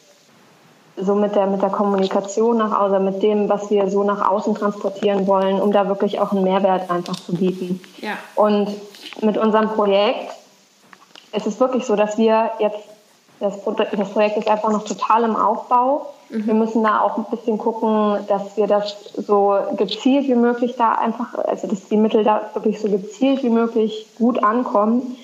[0.98, 4.56] so mit der, mit der Kommunikation nach außen, mit dem, was wir so nach außen
[4.56, 7.82] transportieren wollen, um da wirklich auch einen Mehrwert einfach zu bieten.
[8.02, 8.14] Ja.
[8.36, 8.70] Und
[9.22, 10.34] mit unserem Projekt
[11.34, 12.80] ist es wirklich so, dass wir jetzt,
[13.40, 16.48] das, das Projekt ist einfach noch total im Aufbau Mhm.
[16.48, 20.94] Wir müssen da auch ein bisschen gucken, dass wir das so gezielt wie möglich da
[20.94, 25.18] einfach, also dass die Mittel da wirklich so gezielt wie möglich gut ankommen.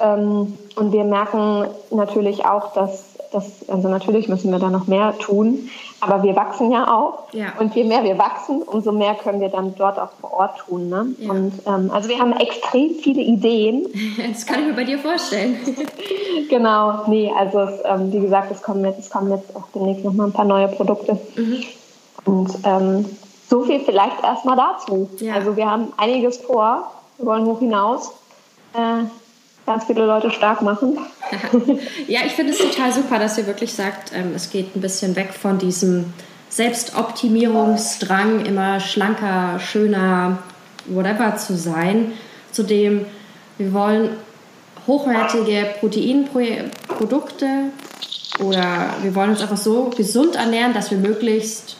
[0.00, 5.18] Ähm, und wir merken natürlich auch, dass das, also natürlich müssen wir da noch mehr
[5.18, 5.68] tun,
[6.04, 7.32] aber wir wachsen ja auch.
[7.32, 7.54] Ja.
[7.58, 10.88] Und je mehr wir wachsen, umso mehr können wir dann dort auch vor Ort tun.
[10.88, 11.06] Ne?
[11.18, 11.30] Ja.
[11.30, 13.86] Und ähm, also wir haben extrem viele Ideen.
[14.34, 15.56] Das kann ich mir bei dir vorstellen.
[16.50, 20.04] genau, nee, also es, ähm, wie gesagt, es kommen jetzt, es kommen jetzt auch demnächst
[20.04, 21.18] noch mal ein paar neue Produkte.
[21.36, 21.64] Mhm.
[22.24, 23.06] Und ähm,
[23.48, 25.08] so viel vielleicht erstmal dazu.
[25.18, 25.34] Ja.
[25.34, 28.12] Also wir haben einiges vor, wir wollen hoch hinaus.
[28.74, 29.04] Äh,
[29.66, 30.98] ganz viele Leute stark machen.
[32.08, 35.16] ja, ich finde es total super, dass ihr wirklich sagt, ähm, es geht ein bisschen
[35.16, 36.12] weg von diesem
[36.50, 40.38] Selbstoptimierungsdrang, immer schlanker, schöner,
[40.86, 42.12] whatever zu sein,
[42.52, 43.06] zu dem,
[43.58, 44.10] wir wollen
[44.86, 47.46] hochwertige Proteinprodukte
[48.40, 51.76] oder wir wollen uns einfach so gesund ernähren, dass wir möglichst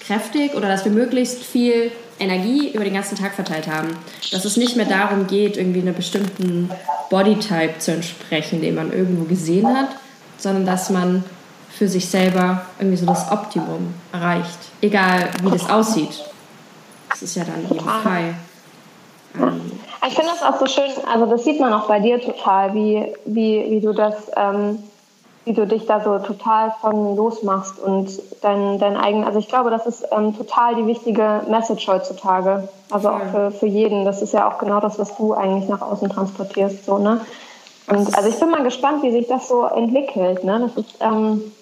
[0.00, 3.96] kräftig oder dass wir möglichst viel Energie über den ganzen Tag verteilt haben.
[4.30, 6.70] Dass es nicht mehr darum geht, irgendwie einer bestimmten
[7.08, 9.88] Bodytype zu entsprechen, den man irgendwo gesehen hat,
[10.38, 11.24] sondern dass man
[11.70, 14.58] für sich selber irgendwie so das Optimum erreicht.
[14.80, 16.24] Egal wie das aussieht.
[17.08, 18.34] Das ist ja dann eben frei.
[19.38, 19.72] Ähm,
[20.06, 23.12] ich finde das auch so schön, also das sieht man auch bei dir total, wie,
[23.26, 24.82] wie, wie du das ähm,
[25.44, 28.10] wie du dich da so total von losmachst und
[28.42, 32.68] dein, dein eigen, also ich glaube, das ist ähm, total die wichtige Message heutzutage.
[32.90, 34.04] Also auch für, für jeden.
[34.04, 37.20] Das ist ja auch genau das, was du eigentlich nach außen transportierst, so, ne?
[37.86, 40.60] Und also ich bin mal gespannt, wie sich das so entwickelt, ne?
[40.60, 41.52] Das ist, ähm,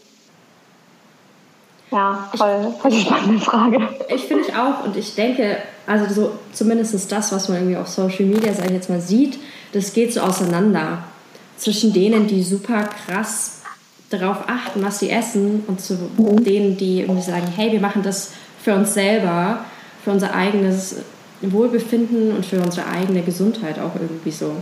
[1.91, 3.81] ja, voll, voll die spannende Frage.
[4.09, 7.89] Ich finde ich auch und ich denke, also so zumindest das, was man irgendwie auf
[7.89, 9.39] Social Media, sag ich jetzt mal, sieht,
[9.73, 10.99] das geht so auseinander
[11.57, 13.58] zwischen denen, die super krass
[14.11, 18.33] darauf achten, was sie essen und zu denen, die irgendwie sagen, hey, wir machen das
[18.63, 19.65] für uns selber,
[20.05, 20.97] für unser eigenes
[21.43, 24.53] Wohlbefinden und für unsere eigene Gesundheit auch irgendwie so.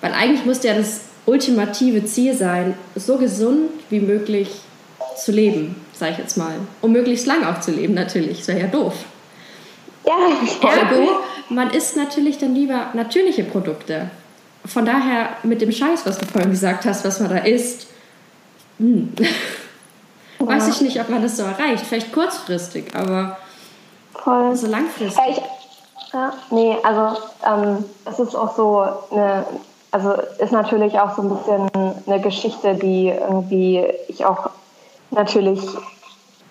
[0.00, 4.48] Weil eigentlich müsste ja das ultimative Ziel sein, so gesund wie möglich
[5.16, 6.54] zu leben, sage ich jetzt mal.
[6.82, 8.94] Um möglichst lang auch zu leben natürlich, das wäre ja doof.
[10.06, 11.08] Ja, Ergo,
[11.48, 14.10] man isst natürlich dann lieber natürliche Produkte.
[14.64, 17.88] Von daher mit dem Scheiß, was du vorhin gesagt hast, was man da isst,
[18.78, 19.12] hm.
[19.18, 19.26] Ja.
[20.38, 21.86] Weiß ich nicht, ob man das so erreicht.
[21.86, 23.38] Vielleicht kurzfristig, aber
[24.12, 24.54] Voll.
[24.54, 25.16] so langfristig.
[25.16, 25.42] Ja, ich,
[26.12, 29.46] ja, nee, also ähm, es ist auch so eine,
[29.90, 31.70] also ist natürlich auch so ein bisschen
[32.06, 34.50] eine Geschichte, die irgendwie ich auch
[35.10, 35.60] natürlich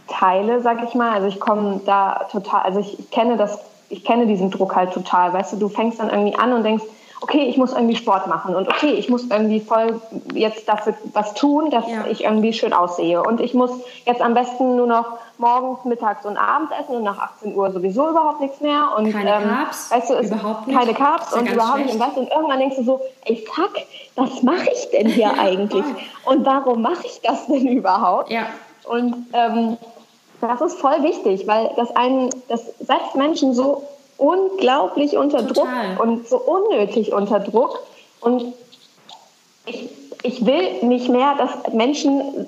[0.08, 1.14] teile, sag ich mal.
[1.14, 3.60] Also ich komme da total, also ich, ich kenne das,
[3.90, 5.34] ich kenne diesen Druck halt total.
[5.34, 6.86] Weißt du, du fängst dann irgendwie an und denkst,
[7.26, 10.00] okay, ich muss irgendwie Sport machen und okay, ich muss irgendwie voll
[10.34, 12.06] jetzt dafür was tun, dass ja.
[12.08, 13.72] ich irgendwie schön aussehe und ich muss
[14.06, 18.12] jetzt am besten nur noch morgens, mittags und abends essen und nach 18 Uhr sowieso
[18.12, 20.78] überhaupt nichts mehr und keine ähm, Carbs, weißt du, es überhaupt nicht.
[20.78, 23.74] keine Carbs und überhaupt nicht und, weißt, und irgendwann denkst du so, ey fuck,
[24.16, 25.84] was mache ich denn hier eigentlich
[26.26, 28.30] und warum mache ich das denn überhaupt?
[28.30, 28.44] Ja.
[28.88, 29.78] Und ähm,
[30.42, 33.82] das ist voll wichtig, weil das einen, das setzt Menschen so
[34.18, 35.96] unglaublich unter Total.
[35.96, 37.80] Druck und so unnötig unter Druck.
[38.22, 38.54] Und
[39.66, 39.90] ich,
[40.24, 42.48] ich will nicht mehr, dass Menschen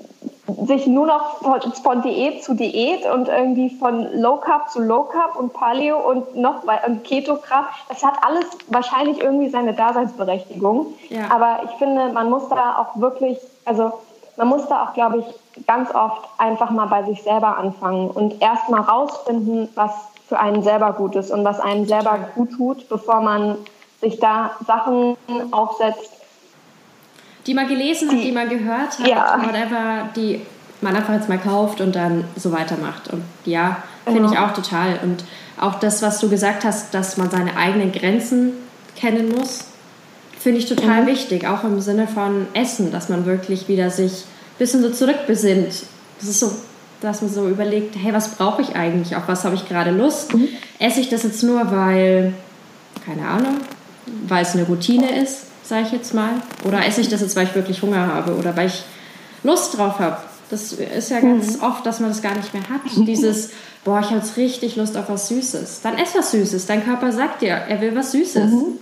[0.66, 5.04] sich nur noch von, von Diät zu Diät und irgendwie von Low Carb zu Low
[5.04, 7.74] Carb und Paleo und noch und Keto Kraft.
[7.90, 10.94] Das hat alles wahrscheinlich irgendwie seine Daseinsberechtigung.
[11.10, 11.30] Ja.
[11.30, 13.92] Aber ich finde, man muss da auch wirklich, also
[14.38, 18.42] man muss da auch, glaube ich, ganz oft einfach mal bei sich selber anfangen und
[18.42, 19.92] erst mal rausfinden, was
[20.28, 23.58] für einen selber gut ist und was einem selber gut tut, bevor man
[24.02, 25.18] sich da Sachen
[25.52, 26.12] aufsetzt.
[27.46, 29.40] Die man gelesen hat, die, die man gehört hat, ja.
[29.42, 30.42] whatever, die
[30.82, 33.12] man einfach jetzt mal kauft und dann so weitermacht.
[33.12, 34.34] Und ja, finde genau.
[34.34, 35.00] ich auch total.
[35.02, 35.24] Und
[35.60, 38.54] auch das, was du gesagt hast, dass man seine eigenen Grenzen
[38.96, 39.66] kennen muss,
[40.38, 41.08] finde ich total mhm.
[41.08, 41.48] wichtig.
[41.48, 45.84] Auch im Sinne von Essen, dass man wirklich wieder sich ein bisschen so zurückbesinnt.
[46.20, 46.52] Das ist so
[47.02, 50.34] dass man so überlegt, hey, was brauche ich eigentlich, auf was habe ich gerade Lust?
[50.34, 50.48] Mhm.
[50.80, 52.34] Esse ich das jetzt nur, weil,
[53.06, 53.58] keine Ahnung,
[54.28, 56.32] weil es eine Routine ist, sage ich jetzt mal?
[56.66, 58.84] Oder esse ich das jetzt, weil ich wirklich Hunger habe oder weil ich
[59.44, 60.18] Lust drauf habe?
[60.50, 61.64] Das ist ja ganz mhm.
[61.64, 62.82] oft, dass man das gar nicht mehr hat.
[62.96, 63.52] Dieses,
[63.84, 65.82] boah, ich habe jetzt richtig Lust auf was Süßes.
[65.82, 66.66] Dann ess was Süßes.
[66.66, 68.52] Dein Körper sagt dir, er will was Süßes.
[68.52, 68.80] Mhm.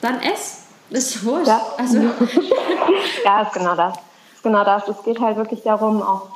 [0.00, 0.62] Dann ess.
[0.90, 1.48] Ist wurscht.
[1.48, 1.60] Ja.
[1.78, 1.98] Also.
[3.24, 3.94] ja, ist genau das.
[4.34, 4.88] Ist genau das.
[4.88, 6.28] Es geht halt wirklich darum, auch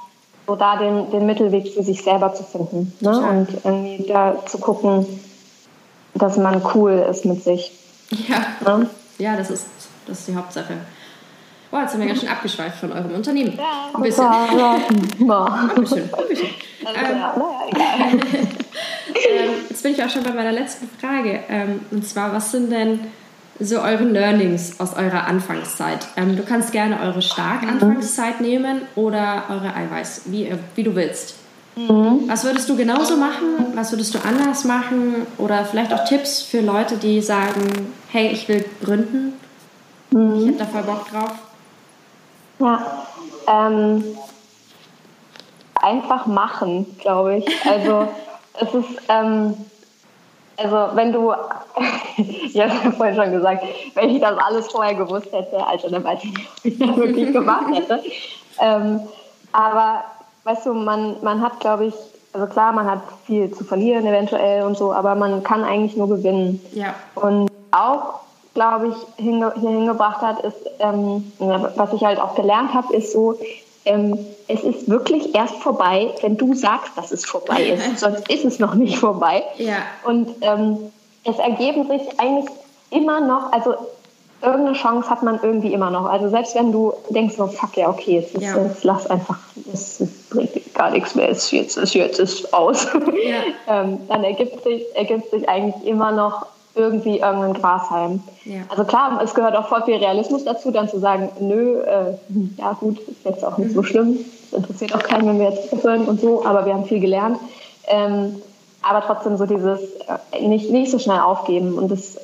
[0.47, 3.11] so da den, den Mittelweg für sich selber zu finden ne?
[3.11, 5.07] und irgendwie da zu gucken,
[6.14, 7.72] dass man cool ist mit sich.
[8.11, 8.91] Ja, ne?
[9.18, 9.66] ja das, ist,
[10.07, 10.74] das ist die Hauptsache.
[11.70, 13.57] Boah, jetzt sind wir ganz schön abgeschweift von eurem Unternehmen.
[13.57, 14.24] Ja, ein bisschen.
[14.59, 14.76] Ja,
[15.20, 15.68] ja.
[15.74, 16.12] ein bisschen.
[16.12, 16.49] Ein bisschen.
[16.82, 16.97] Ähm,
[19.14, 21.41] ähm, jetzt bin ich auch schon bei meiner letzten Frage.
[21.51, 23.01] Ähm, und zwar, was sind denn
[23.61, 26.09] so eure Learnings aus eurer Anfangszeit.
[26.17, 28.47] Ähm, du kannst gerne eure Stark-Anfangszeit mhm.
[28.47, 31.35] nehmen oder eure Eiweiß, wie, äh, wie du willst.
[31.77, 32.25] Mhm.
[32.27, 33.73] Was würdest du genauso machen?
[33.75, 35.27] Was würdest du anders machen?
[35.39, 39.35] Oder vielleicht auch Tipps für Leute, die sagen, hey, ich will gründen.
[40.11, 40.41] Mhm.
[40.41, 41.33] Ich hätte da voll Bock drauf.
[42.59, 43.07] Ja,
[43.47, 44.05] ähm,
[45.75, 47.67] einfach machen, glaube ich.
[47.67, 48.09] Also
[48.61, 49.03] es ist...
[49.09, 49.55] Ähm,
[50.63, 51.31] also wenn du,
[52.53, 56.05] ja, ich habe vorhin schon gesagt, wenn ich das alles vorher gewusst hätte, also dann
[56.05, 58.03] weiß ich nicht, ob ich das wirklich gemacht hätte.
[58.61, 59.01] Ähm,
[59.53, 60.05] aber
[60.45, 61.95] weißt du, man, man hat, glaube ich,
[62.33, 66.09] also klar, man hat viel zu verlieren eventuell und so, aber man kann eigentlich nur
[66.09, 66.61] gewinnen.
[66.73, 66.95] Ja.
[67.17, 68.21] Und auch,
[68.55, 73.13] glaube ich, hinge hier hingebracht hat, ist, ähm, was ich halt auch gelernt habe, ist
[73.13, 73.37] so,
[73.85, 74.18] ähm,
[74.49, 77.99] es ist wirklich erst vorbei, wenn du sagst, dass es vorbei ist.
[78.01, 79.45] Sonst ist es noch nicht vorbei.
[79.57, 79.76] Ja.
[80.05, 80.93] Und ähm,
[81.24, 82.51] es ergeben sich eigentlich
[82.91, 83.74] immer noch, also
[84.43, 86.07] irgendeine Chance hat man irgendwie immer noch.
[86.07, 88.62] Also selbst wenn du denkst, so fuck ja, okay, jetzt, ist, ja.
[88.62, 89.39] jetzt lass einfach,
[89.72, 92.87] es bringt gar nichts mehr, jetzt, jetzt, ist, jetzt ist aus.
[92.95, 93.43] Ja.
[93.83, 98.23] ähm, dann ergibt sich, ergibt sich eigentlich immer noch irgendwie irgendein Grashalm.
[98.45, 98.61] Ja.
[98.68, 102.14] Also klar, es gehört auch voll viel Realismus dazu, dann zu sagen, nö, äh,
[102.59, 104.18] ja gut, ist jetzt auch nicht so schlimm,
[104.51, 107.39] das interessiert auch keinen, wenn wir jetzt aufhören und so, aber wir haben viel gelernt.
[107.87, 108.41] Ähm,
[108.83, 109.81] aber trotzdem so dieses
[110.33, 112.18] äh, nicht, nicht so schnell aufgeben und das,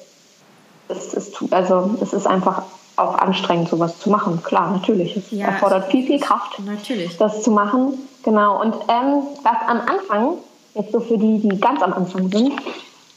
[0.88, 2.62] das, das, also, das ist einfach
[2.96, 4.42] auch anstrengend, sowas zu machen.
[4.42, 5.16] Klar, natürlich.
[5.16, 7.16] Es ja, erfordert viel, viel Kraft, natürlich.
[7.18, 7.98] das zu machen.
[8.22, 8.60] Genau.
[8.60, 10.38] Und ähm, was am Anfang,
[10.74, 12.52] jetzt so für die, die ganz am Anfang sind,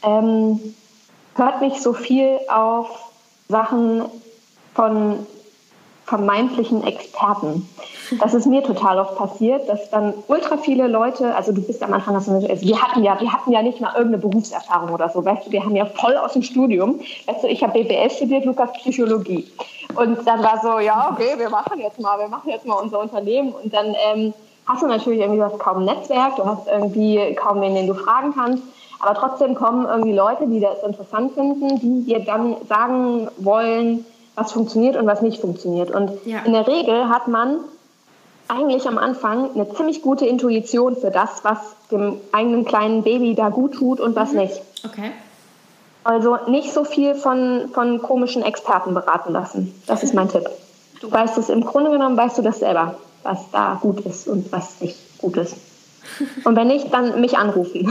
[0.02, 0.60] ähm,
[1.40, 2.88] hört nicht so viel auf
[3.48, 4.04] Sachen
[4.74, 5.26] von
[6.04, 7.68] vermeintlichen Experten.
[8.18, 11.92] Das ist mir total oft passiert, dass dann ultra viele Leute, also du bist am
[11.92, 15.46] Anfang, also wir hatten ja, wir hatten ja nicht mal irgendeine Berufserfahrung oder so, weißt
[15.46, 18.72] du, wir haben ja voll aus dem Studium, weißt du, ich habe BBL studiert, Lukas
[18.72, 19.46] Psychologie.
[19.94, 22.98] Und dann war so, ja, okay, wir machen jetzt mal, wir machen jetzt mal unser
[22.98, 24.34] Unternehmen und dann ähm,
[24.66, 27.94] hast du natürlich irgendwie was kaum ein Netzwerk, du hast irgendwie kaum wen, den du
[27.94, 28.64] fragen kannst.
[29.00, 34.52] Aber trotzdem kommen irgendwie Leute, die das interessant finden, die dir dann sagen wollen, was
[34.52, 35.90] funktioniert und was nicht funktioniert.
[35.90, 36.40] Und ja.
[36.40, 37.60] in der Regel hat man
[38.48, 41.58] eigentlich am Anfang eine ziemlich gute Intuition für das, was
[41.90, 44.40] dem eigenen kleinen Baby da gut tut und was mhm.
[44.40, 44.60] nicht.
[44.84, 45.12] Okay.
[46.04, 49.74] Also nicht so viel von, von komischen Experten beraten lassen.
[49.86, 50.48] Das ist mein Tipp.
[51.00, 54.50] Du weißt es im Grunde genommen, weißt du das selber, was da gut ist und
[54.52, 55.56] was nicht gut ist.
[56.44, 57.90] Und wenn nicht, dann mich anrufen.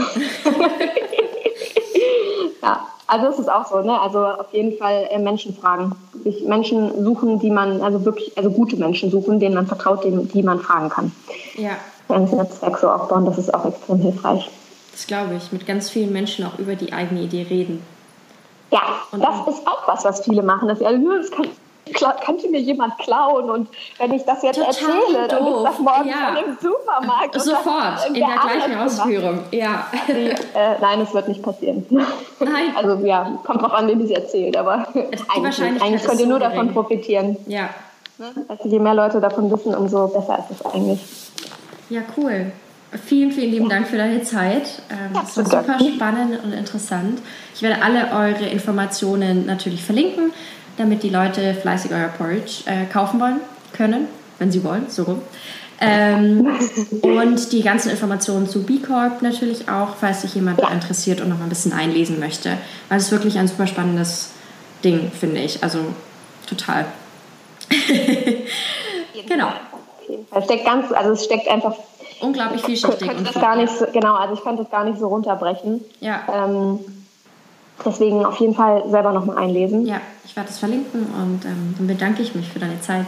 [2.62, 4.00] ja, also das ist auch so, ne?
[4.00, 5.96] Also auf jeden Fall äh, Menschen fragen.
[6.24, 10.28] Sich Menschen suchen, die man, also wirklich, also gute Menschen suchen, denen man vertraut, denen,
[10.28, 11.12] die man fragen kann.
[11.56, 11.72] Ja.
[12.08, 14.50] Ein Netzwerk so aufbauen, das ist auch extrem hilfreich.
[14.92, 17.82] Das glaube ich, mit ganz vielen Menschen auch über die eigene Idee reden.
[18.72, 18.82] Ja,
[19.12, 20.68] und das ist auch was, was viele machen.
[20.68, 21.46] Dass, ja, das kann
[21.92, 23.68] könnte mir jemand klauen und
[23.98, 26.14] wenn ich das jetzt Total erzähle, dann ist das morgen ja.
[26.34, 27.40] schon im Supermarkt.
[27.40, 29.86] Sofort, in der gleichen Ausführung, ja.
[30.08, 30.34] Die, äh,
[30.80, 31.86] nein, es wird nicht passieren.
[31.90, 32.04] Nein.
[32.76, 36.38] Also ja, kommt drauf an, wem ich es erzählt, aber eigentlich, eigentlich könnt ihr nur
[36.38, 36.72] davon gering.
[36.72, 37.36] profitieren.
[37.46, 37.68] Ja.
[38.48, 41.00] Also je mehr Leute davon wissen, umso besser ist es eigentlich.
[41.88, 42.52] Ja, cool.
[43.06, 44.82] Vielen, vielen lieben Dank für deine Zeit.
[44.90, 47.20] Ähm, ja, das war super spannend und interessant.
[47.54, 50.32] Ich werde alle eure Informationen natürlich verlinken
[50.76, 53.40] damit die Leute fleißig euer Porridge äh, kaufen wollen
[53.72, 54.06] können,
[54.38, 55.22] wenn sie wollen, so rum.
[55.80, 56.46] Ähm,
[57.02, 61.38] und die ganzen Informationen zu B Corp natürlich auch, falls sich jemand interessiert und noch
[61.38, 62.56] mal ein bisschen einlesen möchte.
[62.88, 64.30] Weil es ist wirklich ein super spannendes
[64.84, 65.62] Ding, finde ich.
[65.62, 65.78] Also
[66.46, 66.84] total.
[69.26, 69.48] genau.
[70.34, 71.74] Es steckt ganz, also es steckt einfach
[72.20, 73.00] unglaublich vielschichtig.
[73.02, 75.84] Ich könnte das gar nicht so, genau, also ich könnte es gar nicht so runterbrechen.
[76.00, 76.22] Ja.
[76.32, 76.80] Ähm,
[77.84, 79.86] deswegen auf jeden Fall selber nochmal einlesen.
[79.86, 83.06] Ja, ich werde es verlinken und ähm, dann bedanke ich mich für deine Zeit.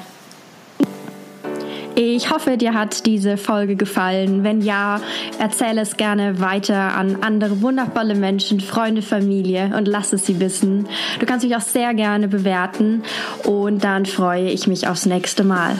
[1.94, 4.44] Ich hoffe, dir hat diese Folge gefallen.
[4.44, 5.00] Wenn ja,
[5.38, 10.88] erzähle es gerne weiter an andere wundervolle Menschen, Freunde, Familie und lass es sie wissen.
[11.20, 13.02] Du kannst mich auch sehr gerne bewerten
[13.44, 15.76] und dann freue ich mich aufs nächste Mal.